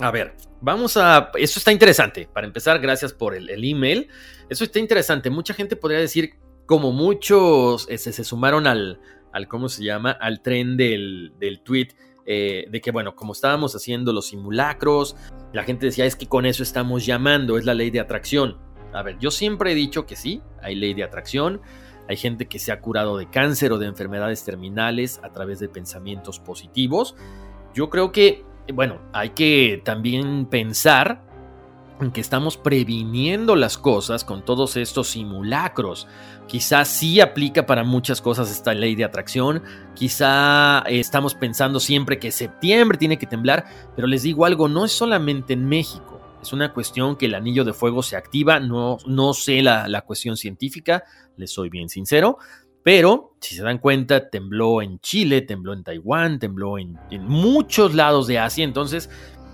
A 0.00 0.10
ver, 0.10 0.34
vamos 0.60 0.96
a... 0.96 1.30
Eso 1.34 1.58
está 1.58 1.72
interesante. 1.72 2.28
Para 2.32 2.46
empezar, 2.46 2.78
gracias 2.80 3.12
por 3.12 3.34
el, 3.34 3.48
email. 3.64 4.08
Eso 4.48 4.64
está 4.64 4.78
interesante. 4.78 5.30
Mucha 5.30 5.54
gente 5.54 5.76
podría 5.76 6.00
decir, 6.00 6.34
como 6.66 6.92
muchos 6.92 7.86
eh, 7.88 7.98
se 7.98 8.24
sumaron 8.24 8.66
al, 8.66 9.00
al, 9.32 9.48
¿cómo 9.48 9.68
se 9.68 9.84
llama? 9.84 10.12
Al 10.12 10.42
tren 10.42 10.76
del, 10.76 11.32
del 11.38 11.60
tweet. 11.60 11.88
Eh, 12.26 12.66
de 12.70 12.80
que, 12.80 12.90
bueno, 12.90 13.14
como 13.14 13.32
estábamos 13.32 13.76
haciendo 13.76 14.12
los 14.12 14.28
simulacros, 14.28 15.14
la 15.52 15.62
gente 15.62 15.86
decía, 15.86 16.06
es 16.06 16.16
que 16.16 16.26
con 16.26 16.46
eso 16.46 16.62
estamos 16.62 17.04
llamando, 17.04 17.58
es 17.58 17.66
la 17.66 17.74
ley 17.74 17.90
de 17.90 18.00
atracción. 18.00 18.58
A 18.92 19.02
ver, 19.02 19.18
yo 19.18 19.30
siempre 19.30 19.72
he 19.72 19.74
dicho 19.74 20.06
que 20.06 20.16
sí, 20.16 20.40
hay 20.62 20.74
ley 20.74 20.94
de 20.94 21.04
atracción. 21.04 21.60
Hay 22.08 22.16
gente 22.16 22.46
que 22.46 22.58
se 22.58 22.72
ha 22.72 22.80
curado 22.80 23.16
de 23.16 23.28
cáncer 23.28 23.72
o 23.72 23.78
de 23.78 23.86
enfermedades 23.86 24.44
terminales 24.44 25.20
a 25.22 25.30
través 25.30 25.58
de 25.58 25.68
pensamientos 25.68 26.38
positivos. 26.38 27.16
Yo 27.74 27.90
creo 27.90 28.12
que, 28.12 28.44
bueno, 28.72 29.00
hay 29.12 29.30
que 29.30 29.80
también 29.84 30.46
pensar 30.46 31.22
en 32.00 32.10
que 32.10 32.20
estamos 32.20 32.56
previniendo 32.56 33.56
las 33.56 33.78
cosas 33.78 34.24
con 34.24 34.44
todos 34.44 34.76
estos 34.76 35.08
simulacros. 35.08 36.08
Quizás 36.46 36.88
sí 36.88 37.20
aplica 37.20 37.66
para 37.66 37.84
muchas 37.84 38.20
cosas 38.20 38.50
esta 38.50 38.74
ley 38.74 38.94
de 38.96 39.04
atracción, 39.04 39.62
quizá 39.94 40.80
estamos 40.86 41.34
pensando 41.34 41.80
siempre 41.80 42.18
que 42.18 42.32
septiembre 42.32 42.98
tiene 42.98 43.16
que 43.16 43.26
temblar, 43.26 43.64
pero 43.94 44.06
les 44.08 44.22
digo 44.22 44.44
algo, 44.44 44.68
no 44.68 44.84
es 44.84 44.92
solamente 44.92 45.52
en 45.52 45.66
México. 45.66 46.13
Es 46.44 46.52
una 46.52 46.74
cuestión 46.74 47.16
que 47.16 47.24
el 47.24 47.34
anillo 47.34 47.64
de 47.64 47.72
fuego 47.72 48.02
se 48.02 48.16
activa, 48.16 48.60
no, 48.60 48.98
no 49.06 49.32
sé 49.32 49.62
la, 49.62 49.88
la 49.88 50.02
cuestión 50.02 50.36
científica, 50.36 51.04
les 51.38 51.50
soy 51.50 51.70
bien 51.70 51.88
sincero, 51.88 52.36
pero 52.84 53.32
si 53.40 53.56
se 53.56 53.62
dan 53.62 53.78
cuenta, 53.78 54.28
tembló 54.28 54.82
en 54.82 55.00
Chile, 55.00 55.40
tembló 55.40 55.72
en 55.72 55.82
Taiwán, 55.82 56.38
tembló 56.38 56.78
en, 56.78 56.98
muchos 57.22 57.94
lados 57.94 58.26
de 58.26 58.38
Asia, 58.38 58.62
entonces 58.62 59.08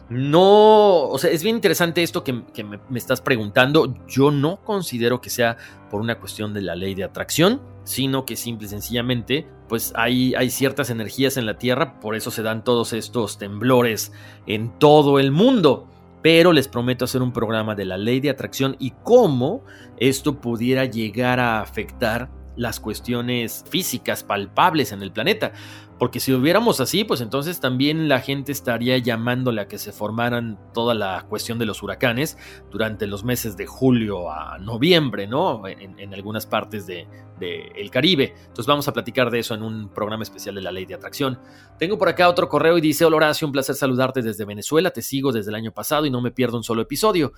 no, 0.08 1.06
o 1.06 1.16
sea, 1.16 1.30
es 1.30 1.44
bien 1.44 1.54
interesante 1.54 2.02
esto 2.02 2.24
que, 2.24 2.32
me, 2.32 2.80
me, 2.88 2.98
estás 2.98 3.20
preguntando. 3.20 3.94
Yo 4.08 4.32
no 4.32 4.56
considero 4.64 5.20
que 5.20 5.30
sea 5.30 5.56
por 5.88 6.00
una 6.00 6.18
cuestión 6.18 6.52
de 6.52 6.62
la 6.62 6.74
ley 6.74 6.96
de 6.96 7.04
atracción, 7.04 7.62
sino 7.84 8.26
que 8.26 8.34
simple 8.34 8.66
y 8.66 8.70
sencillamente, 8.70 9.46
pues 9.68 9.92
hay, 9.94 10.34
hay 10.34 10.50
ciertas 10.50 10.90
energías 10.90 11.36
en 11.36 11.46
la 11.46 11.56
Tierra, 11.56 12.00
por 12.00 12.16
eso 12.16 12.32
se 12.32 12.42
dan 12.42 12.64
todos 12.64 12.92
estos 12.92 13.38
temblores 13.38 14.10
en 14.46 14.76
todo 14.80 15.20
el 15.20 15.30
mundo 15.30 15.86
pero 16.22 16.52
les 16.52 16.68
prometo 16.68 17.04
hacer 17.04 17.22
un 17.22 17.32
programa 17.32 17.74
de 17.74 17.84
la 17.84 17.96
ley 17.96 18.20
de 18.20 18.30
atracción 18.30 18.76
y 18.78 18.92
cómo 19.02 19.64
esto 19.96 20.40
pudiera 20.40 20.84
llegar 20.84 21.40
a 21.40 21.60
afectar 21.60 22.30
las 22.56 22.80
cuestiones 22.80 23.64
físicas 23.68 24.24
palpables 24.24 24.92
en 24.92 25.02
el 25.02 25.12
planeta. 25.12 25.52
Porque 26.00 26.18
si 26.18 26.32
hubiéramos 26.32 26.80
así, 26.80 27.04
pues 27.04 27.20
entonces 27.20 27.60
también 27.60 28.08
la 28.08 28.20
gente 28.20 28.52
estaría 28.52 28.96
llamándole 28.96 29.60
a 29.60 29.68
que 29.68 29.76
se 29.76 29.92
formaran 29.92 30.58
toda 30.72 30.94
la 30.94 31.26
cuestión 31.28 31.58
de 31.58 31.66
los 31.66 31.82
huracanes 31.82 32.38
durante 32.70 33.06
los 33.06 33.22
meses 33.22 33.54
de 33.58 33.66
julio 33.66 34.32
a 34.32 34.56
noviembre, 34.58 35.26
¿no? 35.26 35.68
En, 35.68 36.14
algunas 36.14 36.46
partes 36.46 36.86
del 36.86 37.06
de, 37.38 37.70
el 37.76 37.90
Caribe. 37.90 38.32
Entonces 38.34 38.66
vamos 38.66 38.88
a 38.88 38.94
platicar 38.94 39.30
de 39.30 39.40
eso 39.40 39.54
en 39.54 39.62
un 39.62 39.90
programa 39.90 40.22
especial 40.22 40.54
de 40.54 40.62
la 40.62 40.72
ley 40.72 40.86
de 40.86 40.94
atracción. 40.94 41.38
Tengo 41.78 41.98
por 41.98 42.08
acá 42.08 42.30
otro 42.30 42.48
correo 42.48 42.78
y 42.78 42.80
dice, 42.80 43.04
hola 43.04 43.16
Horacio, 43.16 43.46
un 43.46 43.52
placer 43.52 43.74
saludarte 43.74 44.22
desde 44.22 44.46
Venezuela, 44.46 44.92
te 44.92 45.02
sigo 45.02 45.32
desde 45.32 45.50
el 45.50 45.54
año 45.54 45.72
pasado 45.72 46.06
y 46.06 46.10
no 46.10 46.22
me 46.22 46.30
pierdo 46.30 46.56
un 46.56 46.64
solo 46.64 46.80
episodio. 46.80 47.34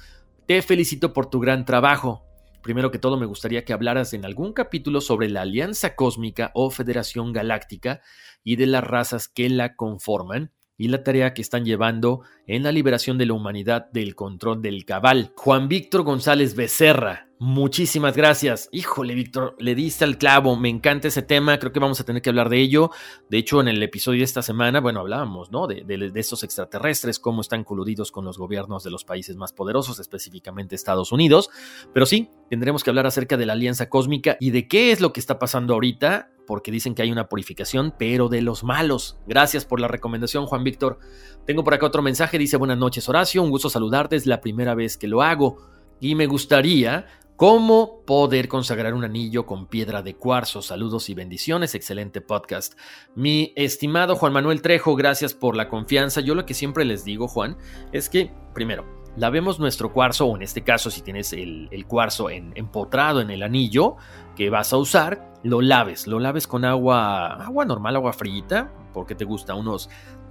Te 0.47 0.63
felicito 0.63 1.13
por 1.13 1.27
tu 1.27 1.41
gran 1.41 1.65
trabajo. 1.65 2.32
Primero 2.63 2.93
que 2.93 2.99
todo, 2.99 3.17
me 3.17 3.27
gustaría 3.27 3.65
que 3.65 3.73
hablaras 3.73 4.15
en 4.15 4.25
algún 4.25 4.53
capítulo 4.53 5.01
sobre 5.01 5.29
la 5.29 5.43
Alianza 5.43 5.97
Cósmica 5.97 6.53
o 6.55 6.71
Federación 6.71 7.33
Galáctica 7.33 8.01
y 8.45 8.57
de 8.57 8.67
las 8.67 8.85
razas 8.85 9.29
que 9.29 9.49
la 9.49 9.75
conforman 9.75 10.53
y 10.77 10.89
la 10.89 11.03
tarea 11.03 11.35
que 11.35 11.43
están 11.43 11.65
llevando 11.65 12.23
en 12.47 12.63
la 12.63 12.73
liberación 12.73 13.19
de 13.19 13.27
la 13.27 13.35
humanidad 13.35 13.91
del 13.93 14.15
control 14.15 14.63
del 14.63 14.85
cabal. 14.85 15.33
Juan 15.37 15.69
Víctor 15.69 16.03
González 16.03 16.55
Becerra, 16.55 17.29
Muchísimas 17.45 18.17
gracias. 18.17 18.69
Híjole, 18.71 19.17
Víctor, 19.17 19.57
le 19.59 19.75
diste 19.75 20.05
al 20.05 20.17
clavo. 20.17 20.55
Me 20.55 20.69
encanta 20.69 21.09
ese 21.09 21.23
tema. 21.23 21.59
Creo 21.59 21.73
que 21.73 21.81
vamos 21.81 21.99
a 21.99 22.05
tener 22.05 22.23
que 22.23 22.31
hablar 22.31 22.49
de 22.49 22.61
ello. 22.61 22.93
De 23.31 23.39
hecho, 23.39 23.61
en 23.61 23.67
el 23.67 23.83
episodio 23.83 24.21
de 24.21 24.27
esta 24.27 24.43
semana, 24.43 24.79
bueno, 24.79 25.01
hablábamos, 25.01 25.51
¿no? 25.51 25.67
De, 25.67 25.83
de, 25.83 26.13
estos 26.21 26.45
extraterrestres, 26.45 27.19
cómo 27.19 27.41
están 27.41 27.65
coludidos 27.65 28.13
con 28.13 28.25
los 28.25 28.39
gobiernos 28.39 28.85
de 28.85 28.93
los 28.93 29.03
países 29.05 29.35
más 29.35 29.53
poderosos, 29.53 29.99
específicamente 29.99 30.77
Estados 30.77 31.11
Unidos. 31.11 31.51
Pero 31.93 32.07
sí, 32.07 32.31
tendremos 32.49 32.85
que 32.85 32.91
hablar 32.91 33.09
acerca 33.09 33.37
de 33.37 33.45
la 33.45 33.55
alianza 33.55 33.89
cósmica 33.89 34.37
y 34.39 34.53
de 34.53 34.69
qué 34.69 34.93
es 34.93 35.01
lo 35.01 35.13
que 35.13 35.19
está 35.19 35.41
pasando 35.41 35.75
ahorita, 35.75 36.31
porque 36.47 36.71
dicen 36.71 36.95
que 36.95 37.03
hay 37.03 37.11
una 37.11 37.29
purificación, 37.29 37.93
pero 37.99 38.29
de 38.29 38.41
los 38.41 38.63
malos. 38.63 39.19
Gracias 39.27 39.65
por 39.65 39.81
la 39.81 39.89
recomendación, 39.89 40.47
Juan 40.47 40.63
Víctor. 40.63 41.01
Tengo 41.45 41.65
por 41.65 41.75
acá 41.75 41.87
otro 41.87 42.03
mensaje. 42.03 42.39
Dice: 42.39 42.57
Buenas 42.57 42.79
noches, 42.79 43.09
Horacio. 43.09 43.43
Un 43.43 43.51
gusto 43.51 43.69
saludarte. 43.69 44.15
Es 44.15 44.27
la 44.27 44.41
primera 44.41 44.77
vez 44.77 44.97
que 44.97 45.09
lo 45.09 45.23
hago. 45.23 45.73
Y 45.99 46.17
me 46.17 46.27
gustaría 46.27 47.07
¿Cómo 47.37 48.03
poder 48.07 48.47
consagrar 48.47 48.95
un 48.95 49.05
anillo 49.05 49.47
con 49.47 49.67
piedra 49.67 50.03
de 50.03 50.15
cuarzo? 50.15 50.63
Saludos 50.63 51.09
y 51.09 51.15
bendiciones, 51.15 51.75
excelente 51.75 52.21
podcast. 52.21 52.79
Mi 53.17 53.53
estimado 53.57 54.17
Juan 54.17 54.35
Manuel 54.35 54.63
Trejo, 54.63 54.95
gracias 54.95 55.33
por 55.35 55.57
la 55.57 55.69
confianza. 55.69 56.21
Yo 56.21 56.35
lo 56.35 56.45
que 56.45 56.55
siempre 56.55 56.85
les 56.85 57.05
digo, 57.05 57.27
Juan, 57.27 57.57
es 57.91 58.09
que, 58.11 58.31
primero, 58.55 58.85
lavemos 59.17 59.59
nuestro 59.59 59.93
cuarzo, 59.93 60.27
o 60.27 60.37
en 60.37 60.43
este 60.43 60.63
caso, 60.63 60.91
si 60.91 61.01
tienes 61.01 61.33
el, 61.33 61.85
cuarzo 61.89 62.29
empotrado 62.31 63.21
en 63.23 63.31
el 63.31 63.43
anillo 63.43 63.97
que 64.37 64.51
vas 64.51 64.73
a 64.73 64.77
usar, 64.77 65.33
lo 65.43 65.63
laves, 65.63 66.07
lo 66.07 66.21
laves 66.21 66.47
con 66.47 66.65
agua, 66.65 67.43
agua 67.43 67.65
normal, 67.65 67.97
agua 67.97 68.13
fríita, 68.13 68.73
porque 68.93 69.15
te 69.15 69.25
gusta 69.25 69.55
unos 69.55 69.89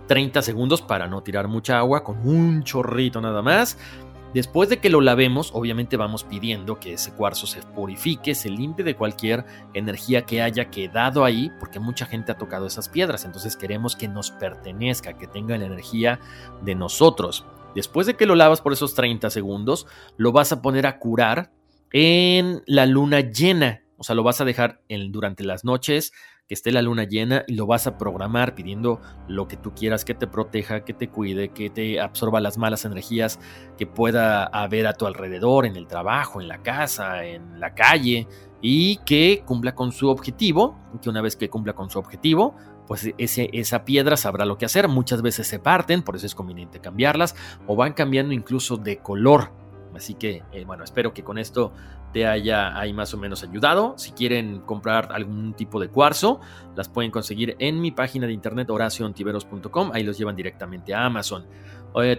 30 0.07 0.41
segundos 0.43 0.81
para 0.81 1.07
no 1.07 1.23
tirar 1.23 1.47
mucha 1.47 1.79
agua, 1.79 2.03
con 2.03 2.25
un 2.25 2.63
chorrito 2.63 3.19
nada 3.21 3.41
más 3.41 3.77
Después 4.33 4.69
de 4.69 4.79
que 4.79 4.89
lo 4.89 5.01
lavemos, 5.01 5.51
obviamente 5.53 5.97
vamos 5.97 6.23
pidiendo 6.23 6.79
que 6.79 6.93
ese 6.93 7.13
cuarzo 7.13 7.47
se 7.47 7.61
purifique, 7.61 8.33
se 8.33 8.49
limpie 8.49 8.85
de 8.85 8.95
cualquier 8.95 9.45
energía 9.73 10.21
que 10.21 10.41
haya 10.41 10.69
quedado 10.69 11.25
ahí, 11.25 11.51
porque 11.59 11.81
mucha 11.81 12.05
gente 12.05 12.31
ha 12.31 12.37
tocado 12.37 12.65
esas 12.65 12.87
piedras, 12.87 13.25
entonces 13.25 13.57
queremos 13.57 13.97
que 13.97 14.07
nos 14.07 14.31
pertenezca, 14.31 15.17
que 15.17 15.27
tenga 15.27 15.57
la 15.57 15.65
energía 15.65 16.19
de 16.61 16.75
nosotros. 16.75 17.45
Después 17.75 18.07
de 18.07 18.15
que 18.15 18.25
lo 18.25 18.35
lavas 18.35 18.61
por 18.61 18.71
esos 18.71 18.95
30 18.95 19.29
segundos, 19.29 19.85
lo 20.15 20.31
vas 20.31 20.53
a 20.53 20.61
poner 20.61 20.87
a 20.87 20.97
curar 20.97 21.51
en 21.91 22.63
la 22.67 22.85
luna 22.85 23.19
llena. 23.19 23.83
O 23.97 24.03
sea, 24.03 24.15
lo 24.15 24.23
vas 24.23 24.39
a 24.39 24.45
dejar 24.45 24.81
en, 24.87 25.11
durante 25.11 25.43
las 25.43 25.65
noches 25.65 26.13
que 26.51 26.55
esté 26.55 26.73
la 26.73 26.81
luna 26.81 27.05
llena 27.05 27.45
y 27.47 27.53
lo 27.53 27.65
vas 27.65 27.87
a 27.87 27.97
programar 27.97 28.55
pidiendo 28.55 28.99
lo 29.29 29.47
que 29.47 29.55
tú 29.55 29.73
quieras, 29.73 30.03
que 30.03 30.13
te 30.13 30.27
proteja, 30.27 30.83
que 30.83 30.93
te 30.93 31.07
cuide, 31.07 31.53
que 31.53 31.69
te 31.69 32.01
absorba 32.01 32.41
las 32.41 32.57
malas 32.57 32.83
energías 32.83 33.39
que 33.77 33.87
pueda 33.87 34.47
haber 34.47 34.85
a 34.85 34.91
tu 34.91 35.07
alrededor, 35.07 35.65
en 35.65 35.77
el 35.77 35.87
trabajo, 35.87 36.41
en 36.41 36.49
la 36.49 36.61
casa, 36.61 37.23
en 37.23 37.61
la 37.61 37.73
calle, 37.73 38.27
y 38.59 38.97
que 39.05 39.43
cumpla 39.45 39.75
con 39.75 39.93
su 39.93 40.09
objetivo, 40.09 40.77
que 41.01 41.09
una 41.09 41.21
vez 41.21 41.37
que 41.37 41.49
cumpla 41.49 41.71
con 41.71 41.89
su 41.89 41.99
objetivo, 41.99 42.53
pues 42.85 43.13
ese, 43.17 43.49
esa 43.53 43.85
piedra 43.85 44.17
sabrá 44.17 44.43
lo 44.43 44.57
que 44.57 44.65
hacer. 44.65 44.89
Muchas 44.89 45.21
veces 45.21 45.47
se 45.47 45.57
parten, 45.57 46.01
por 46.01 46.17
eso 46.17 46.25
es 46.25 46.35
conveniente 46.35 46.81
cambiarlas, 46.81 47.33
o 47.65 47.77
van 47.77 47.93
cambiando 47.93 48.33
incluso 48.33 48.75
de 48.75 48.97
color. 48.97 49.53
Así 49.95 50.15
que, 50.15 50.43
eh, 50.51 50.65
bueno, 50.65 50.83
espero 50.83 51.13
que 51.13 51.23
con 51.23 51.37
esto 51.37 51.71
te 52.13 52.28
haya 52.28 52.78
ahí 52.78 52.93
más 52.93 53.13
o 53.13 53.17
menos 53.17 53.43
ayudado. 53.43 53.95
Si 53.97 54.12
quieren 54.12 54.62
comprar 54.62 55.10
algún 55.12 55.54
tipo 55.54 55.80
de 55.80 55.89
cuarzo, 55.89 56.39
las 56.76 56.89
pueden 56.89 57.12
conseguir 57.12 57.56
en 57.60 57.80
mi 57.80 57.91
página 57.91 58.28
de 58.28 58.34
internet 58.34 58.69
horaciontiveros.com. 58.69 59.91
Ahí 59.93 60.04
los 60.04 60.17
llevan 60.17 60.36
directamente 60.36 60.93
a 60.93 61.06
Amazon. 61.06 61.45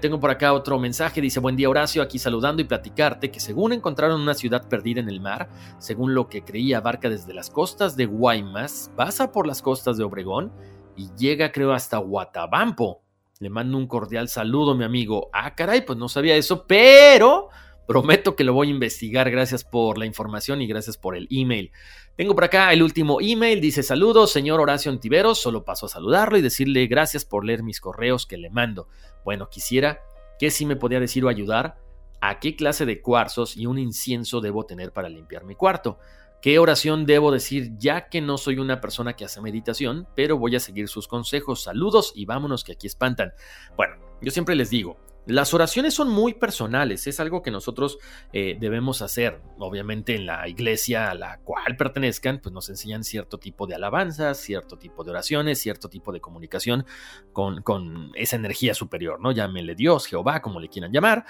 tengo 0.01 0.21
por 0.21 0.31
acá 0.31 0.53
otro 0.53 0.79
mensaje. 0.79 1.21
Dice: 1.21 1.41
Buen 1.41 1.57
día, 1.57 1.69
Horacio. 1.69 2.03
Aquí 2.03 2.19
saludando 2.19 2.63
y 2.63 2.65
platicarte 2.65 3.31
que 3.31 3.41
según 3.41 3.73
encontraron 3.73 4.21
una 4.21 4.35
ciudad 4.35 4.69
perdida 4.69 5.01
en 5.01 5.09
el 5.09 5.21
mar, 5.21 5.49
según 5.79 6.15
lo 6.15 6.29
que 6.29 6.43
creía 6.43 6.79
abarca 6.79 7.09
desde 7.09 7.35
las 7.35 7.51
costas 7.51 7.97
de 7.97 8.07
Guaymas, 8.07 8.91
pasa 8.97 9.33
por 9.33 9.47
las 9.47 9.63
costas 9.63 9.97
de 9.97 10.05
Obregón 10.05 10.53
y 10.97 11.11
llega, 11.17 11.53
creo, 11.53 11.73
hasta 11.73 11.99
Guatabampo. 11.99 13.03
Le 13.41 13.51
mando 13.51 13.77
un 13.77 13.89
cordial 13.89 14.29
saludo, 14.29 14.77
mi 14.77 14.85
amigo. 14.85 15.29
Ah, 15.33 15.55
caray, 15.55 15.85
pues 15.85 15.99
no 15.99 16.09
sabía 16.09 16.37
eso, 16.37 16.65
pero 16.65 17.49
Prometo 17.87 18.37
que 18.37 18.45
lo 18.45 18.55
voy 18.55 18.69
a 18.69 18.71
investigar. 18.71 19.31
Gracias 19.31 19.65
por 19.65 19.99
la 19.99 20.07
información 20.07 20.63
y 20.63 20.67
gracias 20.67 20.97
por 20.97 21.17
el 21.17 21.27
email. 21.31 21.73
Tengo 22.17 22.35
por 22.35 22.45
acá 22.45 22.73
el 22.73 22.83
último 22.83 23.21
email. 23.21 23.61
Dice 23.61 23.83
saludos, 23.83 24.31
señor 24.31 24.61
Horacio 24.61 24.93
Antiveros. 24.93 25.41
Solo 25.41 25.65
paso 25.65 25.87
a 25.87 25.89
saludarlo 25.89 26.39
y 26.39 26.43
decirle 26.43 26.87
gracias 26.87 27.25
por 27.25 27.45
leer 27.45 27.63
mis 27.63 27.81
correos 27.81 28.27
que 28.27 28.37
le 28.37 28.51
mando. 28.51 28.89
Bueno, 29.25 29.49
quisiera 29.49 30.01
que 30.39 30.51
si 30.51 30.67
me 30.67 30.77
podía 30.77 31.01
decir 31.01 31.25
o 31.25 31.29
ayudar 31.29 31.79
a 32.21 32.39
qué 32.39 32.55
clase 32.55 32.87
de 32.87 33.03
cuarzos 33.03 33.57
y 33.57 33.67
un 33.67 33.79
incienso 33.79 34.41
debo 34.41 34.65
tener 34.65 34.93
para 34.93 35.09
limpiar 35.09 35.45
mi 35.45 35.57
cuarto. 35.57 35.99
¿Qué 36.41 36.59
oración 36.59 37.07
debo 37.07 37.31
decir 37.31 37.73
ya 37.79 38.09
que 38.09 38.21
no 38.21 38.37
soy 38.37 38.59
una 38.59 38.81
persona 38.81 39.15
que 39.15 39.25
hace 39.25 39.41
meditación, 39.41 40.09
pero 40.17 40.39
voy 40.39 40.57
a 40.57 40.61
seguir 40.61 40.89
sus 40.89 41.07
consejos? 41.07 41.63
Saludos 41.63 42.13
y 42.17 42.25
vámonos 42.25 42.65
que 42.65 42.73
aquí 42.73 42.87
espantan. 42.89 43.33
Bueno, 43.77 43.95
yo 44.21 44.33
siempre 44.33 44.57
les 44.57 44.69
digo, 44.69 44.97
las 45.27 45.55
oraciones 45.55 45.95
son 45.95 46.11
muy 46.11 46.35
personales, 46.35 47.07
es 47.07 47.21
algo 47.21 47.43
que 47.43 47.53
nosotros 47.53 47.99
eh, 48.33 48.57
debemos 48.59 49.03
hacer. 49.03 49.41
Obviamente 49.59 50.17
en 50.17 50.27
la 50.27 50.49
iglesia 50.49 51.11
a 51.11 51.15
la 51.15 51.39
cual 51.39 51.77
pertenezcan, 51.77 52.41
pues 52.41 52.53
nos 52.53 52.69
enseñan 52.69 53.05
cierto 53.05 53.39
tipo 53.39 53.67
de 53.67 53.77
alabanzas, 53.77 54.39
cierto 54.39 54.79
tipo 54.79 55.05
de 55.05 55.11
oraciones, 55.11 55.61
cierto 55.61 55.89
tipo 55.89 56.13
de 56.13 56.21
comunicación 56.21 56.85
con, 57.33 57.63
con 57.63 58.11
esa 58.17 58.37
energía 58.37 58.75
superior, 58.75 59.21
¿no? 59.21 59.31
Llámenle 59.31 59.77
Dios, 59.77 60.07
Jehová, 60.07 60.43
como 60.43 60.59
le 60.59 60.69
quieran 60.69 60.93
llamar. 60.93 61.25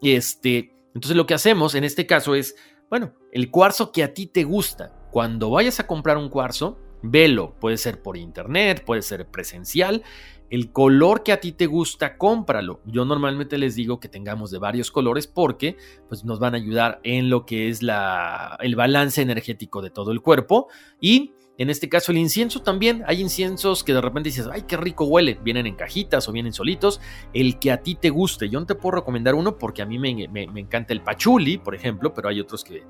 Este, 0.00 0.74
entonces 0.94 1.16
lo 1.16 1.26
que 1.26 1.34
hacemos 1.34 1.74
en 1.74 1.84
este 1.84 2.06
caso 2.06 2.34
es, 2.34 2.56
bueno, 2.88 3.12
el 3.30 3.50
cuarzo 3.50 3.92
que 3.92 4.02
a 4.02 4.14
ti 4.14 4.26
te 4.26 4.44
gusta. 4.44 4.94
Cuando 5.10 5.50
vayas 5.50 5.80
a 5.80 5.86
comprar 5.86 6.16
un 6.16 6.30
cuarzo, 6.30 6.78
velo, 7.02 7.54
puede 7.60 7.76
ser 7.76 8.00
por 8.00 8.16
internet, 8.16 8.84
puede 8.84 9.02
ser 9.02 9.26
presencial 9.30 10.02
el 10.50 10.70
color 10.72 11.22
que 11.22 11.32
a 11.32 11.40
ti 11.40 11.52
te 11.52 11.66
gusta, 11.66 12.16
cómpralo. 12.16 12.80
Yo 12.86 13.04
normalmente 13.04 13.58
les 13.58 13.74
digo 13.74 14.00
que 14.00 14.08
tengamos 14.08 14.50
de 14.50 14.58
varios 14.58 14.90
colores 14.90 15.26
porque 15.26 15.76
pues, 16.08 16.24
nos 16.24 16.38
van 16.38 16.54
a 16.54 16.58
ayudar 16.58 17.00
en 17.02 17.30
lo 17.30 17.46
que 17.46 17.68
es 17.68 17.82
la, 17.82 18.56
el 18.60 18.76
balance 18.76 19.20
energético 19.20 19.82
de 19.82 19.90
todo 19.90 20.12
el 20.12 20.20
cuerpo 20.20 20.68
y 21.00 21.32
en 21.56 21.70
este 21.70 21.88
caso 21.88 22.10
el 22.10 22.18
incienso 22.18 22.62
también. 22.62 23.04
Hay 23.06 23.20
inciensos 23.20 23.84
que 23.84 23.92
de 23.92 24.00
repente 24.00 24.28
dices, 24.28 24.48
ay, 24.52 24.62
qué 24.62 24.76
rico 24.76 25.04
huele. 25.04 25.38
Vienen 25.42 25.66
en 25.66 25.76
cajitas 25.76 26.28
o 26.28 26.32
vienen 26.32 26.52
solitos. 26.52 27.00
El 27.32 27.60
que 27.60 27.70
a 27.70 27.82
ti 27.82 27.94
te 27.94 28.10
guste. 28.10 28.48
Yo 28.48 28.58
no 28.58 28.66
te 28.66 28.74
puedo 28.74 28.96
recomendar 28.96 29.34
uno 29.36 29.56
porque 29.56 29.82
a 29.82 29.86
mí 29.86 29.98
me, 29.98 30.28
me 30.28 30.60
encanta 30.60 30.92
el 30.92 31.02
pachuli, 31.02 31.58
por 31.58 31.74
ejemplo, 31.74 32.12
pero 32.12 32.28
hay 32.28 32.40
otros 32.40 32.64
que, 32.64 32.82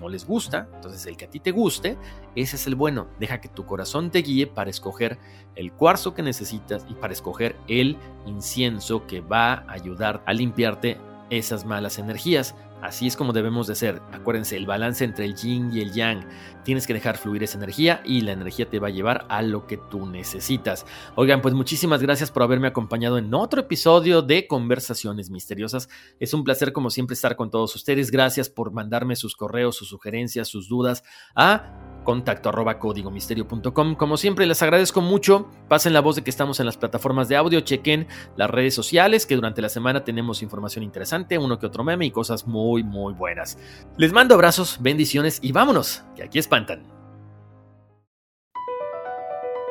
no 0.00 0.08
les 0.08 0.26
gusta. 0.26 0.68
Entonces 0.74 1.06
el 1.06 1.16
que 1.16 1.26
a 1.26 1.30
ti 1.30 1.38
te 1.38 1.52
guste, 1.52 1.96
ese 2.34 2.56
es 2.56 2.66
el 2.66 2.74
bueno. 2.74 3.06
Deja 3.20 3.40
que 3.40 3.48
tu 3.48 3.66
corazón 3.66 4.10
te 4.10 4.22
guíe 4.22 4.46
para 4.46 4.70
escoger 4.70 5.18
el 5.54 5.72
cuarzo 5.72 6.14
que 6.14 6.22
necesitas 6.22 6.86
y 6.88 6.94
para 6.94 7.12
escoger 7.12 7.56
el 7.68 7.96
incienso 8.26 9.06
que 9.06 9.20
va 9.20 9.52
a 9.52 9.72
ayudar 9.72 10.22
a 10.26 10.32
limpiarte 10.32 10.98
esas 11.28 11.64
malas 11.64 11.98
energías. 11.98 12.54
Así 12.82 13.06
es 13.06 13.16
como 13.16 13.32
debemos 13.32 13.66
de 13.66 13.74
ser. 13.74 14.00
Acuérdense, 14.12 14.56
el 14.56 14.66
balance 14.66 15.04
entre 15.04 15.24
el 15.24 15.34
yin 15.34 15.70
y 15.72 15.80
el 15.80 15.92
yang. 15.92 16.26
Tienes 16.64 16.86
que 16.86 16.94
dejar 16.94 17.16
fluir 17.16 17.42
esa 17.42 17.58
energía 17.58 18.02
y 18.04 18.20
la 18.20 18.32
energía 18.32 18.68
te 18.68 18.78
va 18.78 18.88
a 18.88 18.90
llevar 18.90 19.26
a 19.28 19.42
lo 19.42 19.66
que 19.66 19.76
tú 19.76 20.06
necesitas. 20.06 20.86
Oigan, 21.14 21.40
pues 21.40 21.54
muchísimas 21.54 22.02
gracias 22.02 22.30
por 22.30 22.42
haberme 22.42 22.68
acompañado 22.68 23.18
en 23.18 23.32
otro 23.34 23.60
episodio 23.60 24.22
de 24.22 24.46
Conversaciones 24.46 25.30
Misteriosas. 25.30 25.88
Es 26.18 26.34
un 26.34 26.44
placer 26.44 26.72
como 26.72 26.90
siempre 26.90 27.14
estar 27.14 27.36
con 27.36 27.50
todos 27.50 27.74
ustedes. 27.74 28.10
Gracias 28.10 28.48
por 28.48 28.72
mandarme 28.72 29.16
sus 29.16 29.36
correos, 29.36 29.76
sus 29.76 29.88
sugerencias, 29.88 30.48
sus 30.48 30.68
dudas 30.68 31.02
a 31.34 31.72
contacto 32.04 32.48
arroba 32.48 32.78
códigomisterio.com. 32.78 33.94
Como 33.94 34.16
siempre, 34.16 34.46
les 34.46 34.62
agradezco 34.62 35.00
mucho. 35.00 35.48
Pasen 35.68 35.92
la 35.92 36.00
voz 36.00 36.16
de 36.16 36.22
que 36.22 36.30
estamos 36.30 36.60
en 36.60 36.66
las 36.66 36.76
plataformas 36.76 37.28
de 37.28 37.36
audio, 37.36 37.60
chequen 37.60 38.08
las 38.36 38.50
redes 38.50 38.74
sociales, 38.74 39.26
que 39.26 39.36
durante 39.36 39.62
la 39.62 39.68
semana 39.68 40.04
tenemos 40.04 40.42
información 40.42 40.82
interesante, 40.82 41.38
uno 41.38 41.58
que 41.58 41.66
otro 41.66 41.84
meme 41.84 42.06
y 42.06 42.10
cosas 42.10 42.46
muy, 42.46 42.69
muy 42.82 43.12
buenas. 43.12 43.58
Les 43.96 44.12
mando 44.12 44.34
abrazos, 44.34 44.78
bendiciones 44.80 45.38
y 45.42 45.52
vámonos, 45.52 46.02
que 46.14 46.22
aquí 46.22 46.38
espantan. 46.38 46.82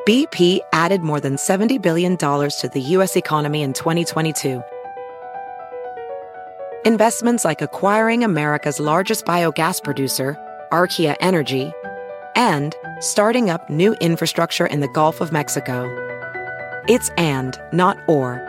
BP 0.06 0.62
added 0.74 1.02
more 1.02 1.20
than 1.20 1.36
$70 1.36 1.82
billion 1.82 2.18
to 2.18 2.70
the 2.74 2.82
U.S. 2.98 3.16
economy 3.16 3.62
in 3.62 3.74
2022. 3.74 4.64
Investments 6.86 7.46
like 7.46 7.62
acquiring 7.62 8.24
America's 8.24 8.80
largest 8.80 9.26
biogas 9.26 9.84
producer, 9.84 10.36
Archaea 10.72 11.16
Energy, 11.20 11.72
and 12.36 12.74
starting 13.02 13.52
up 13.52 13.70
new 13.70 13.94
infrastructure 14.02 14.66
in 14.66 14.80
the 14.80 14.88
Gulf 14.88 15.22
of 15.22 15.32
Mexico. 15.32 15.86
It's 16.88 17.10
and, 17.18 17.56
not 17.72 17.98
or. 18.08 18.49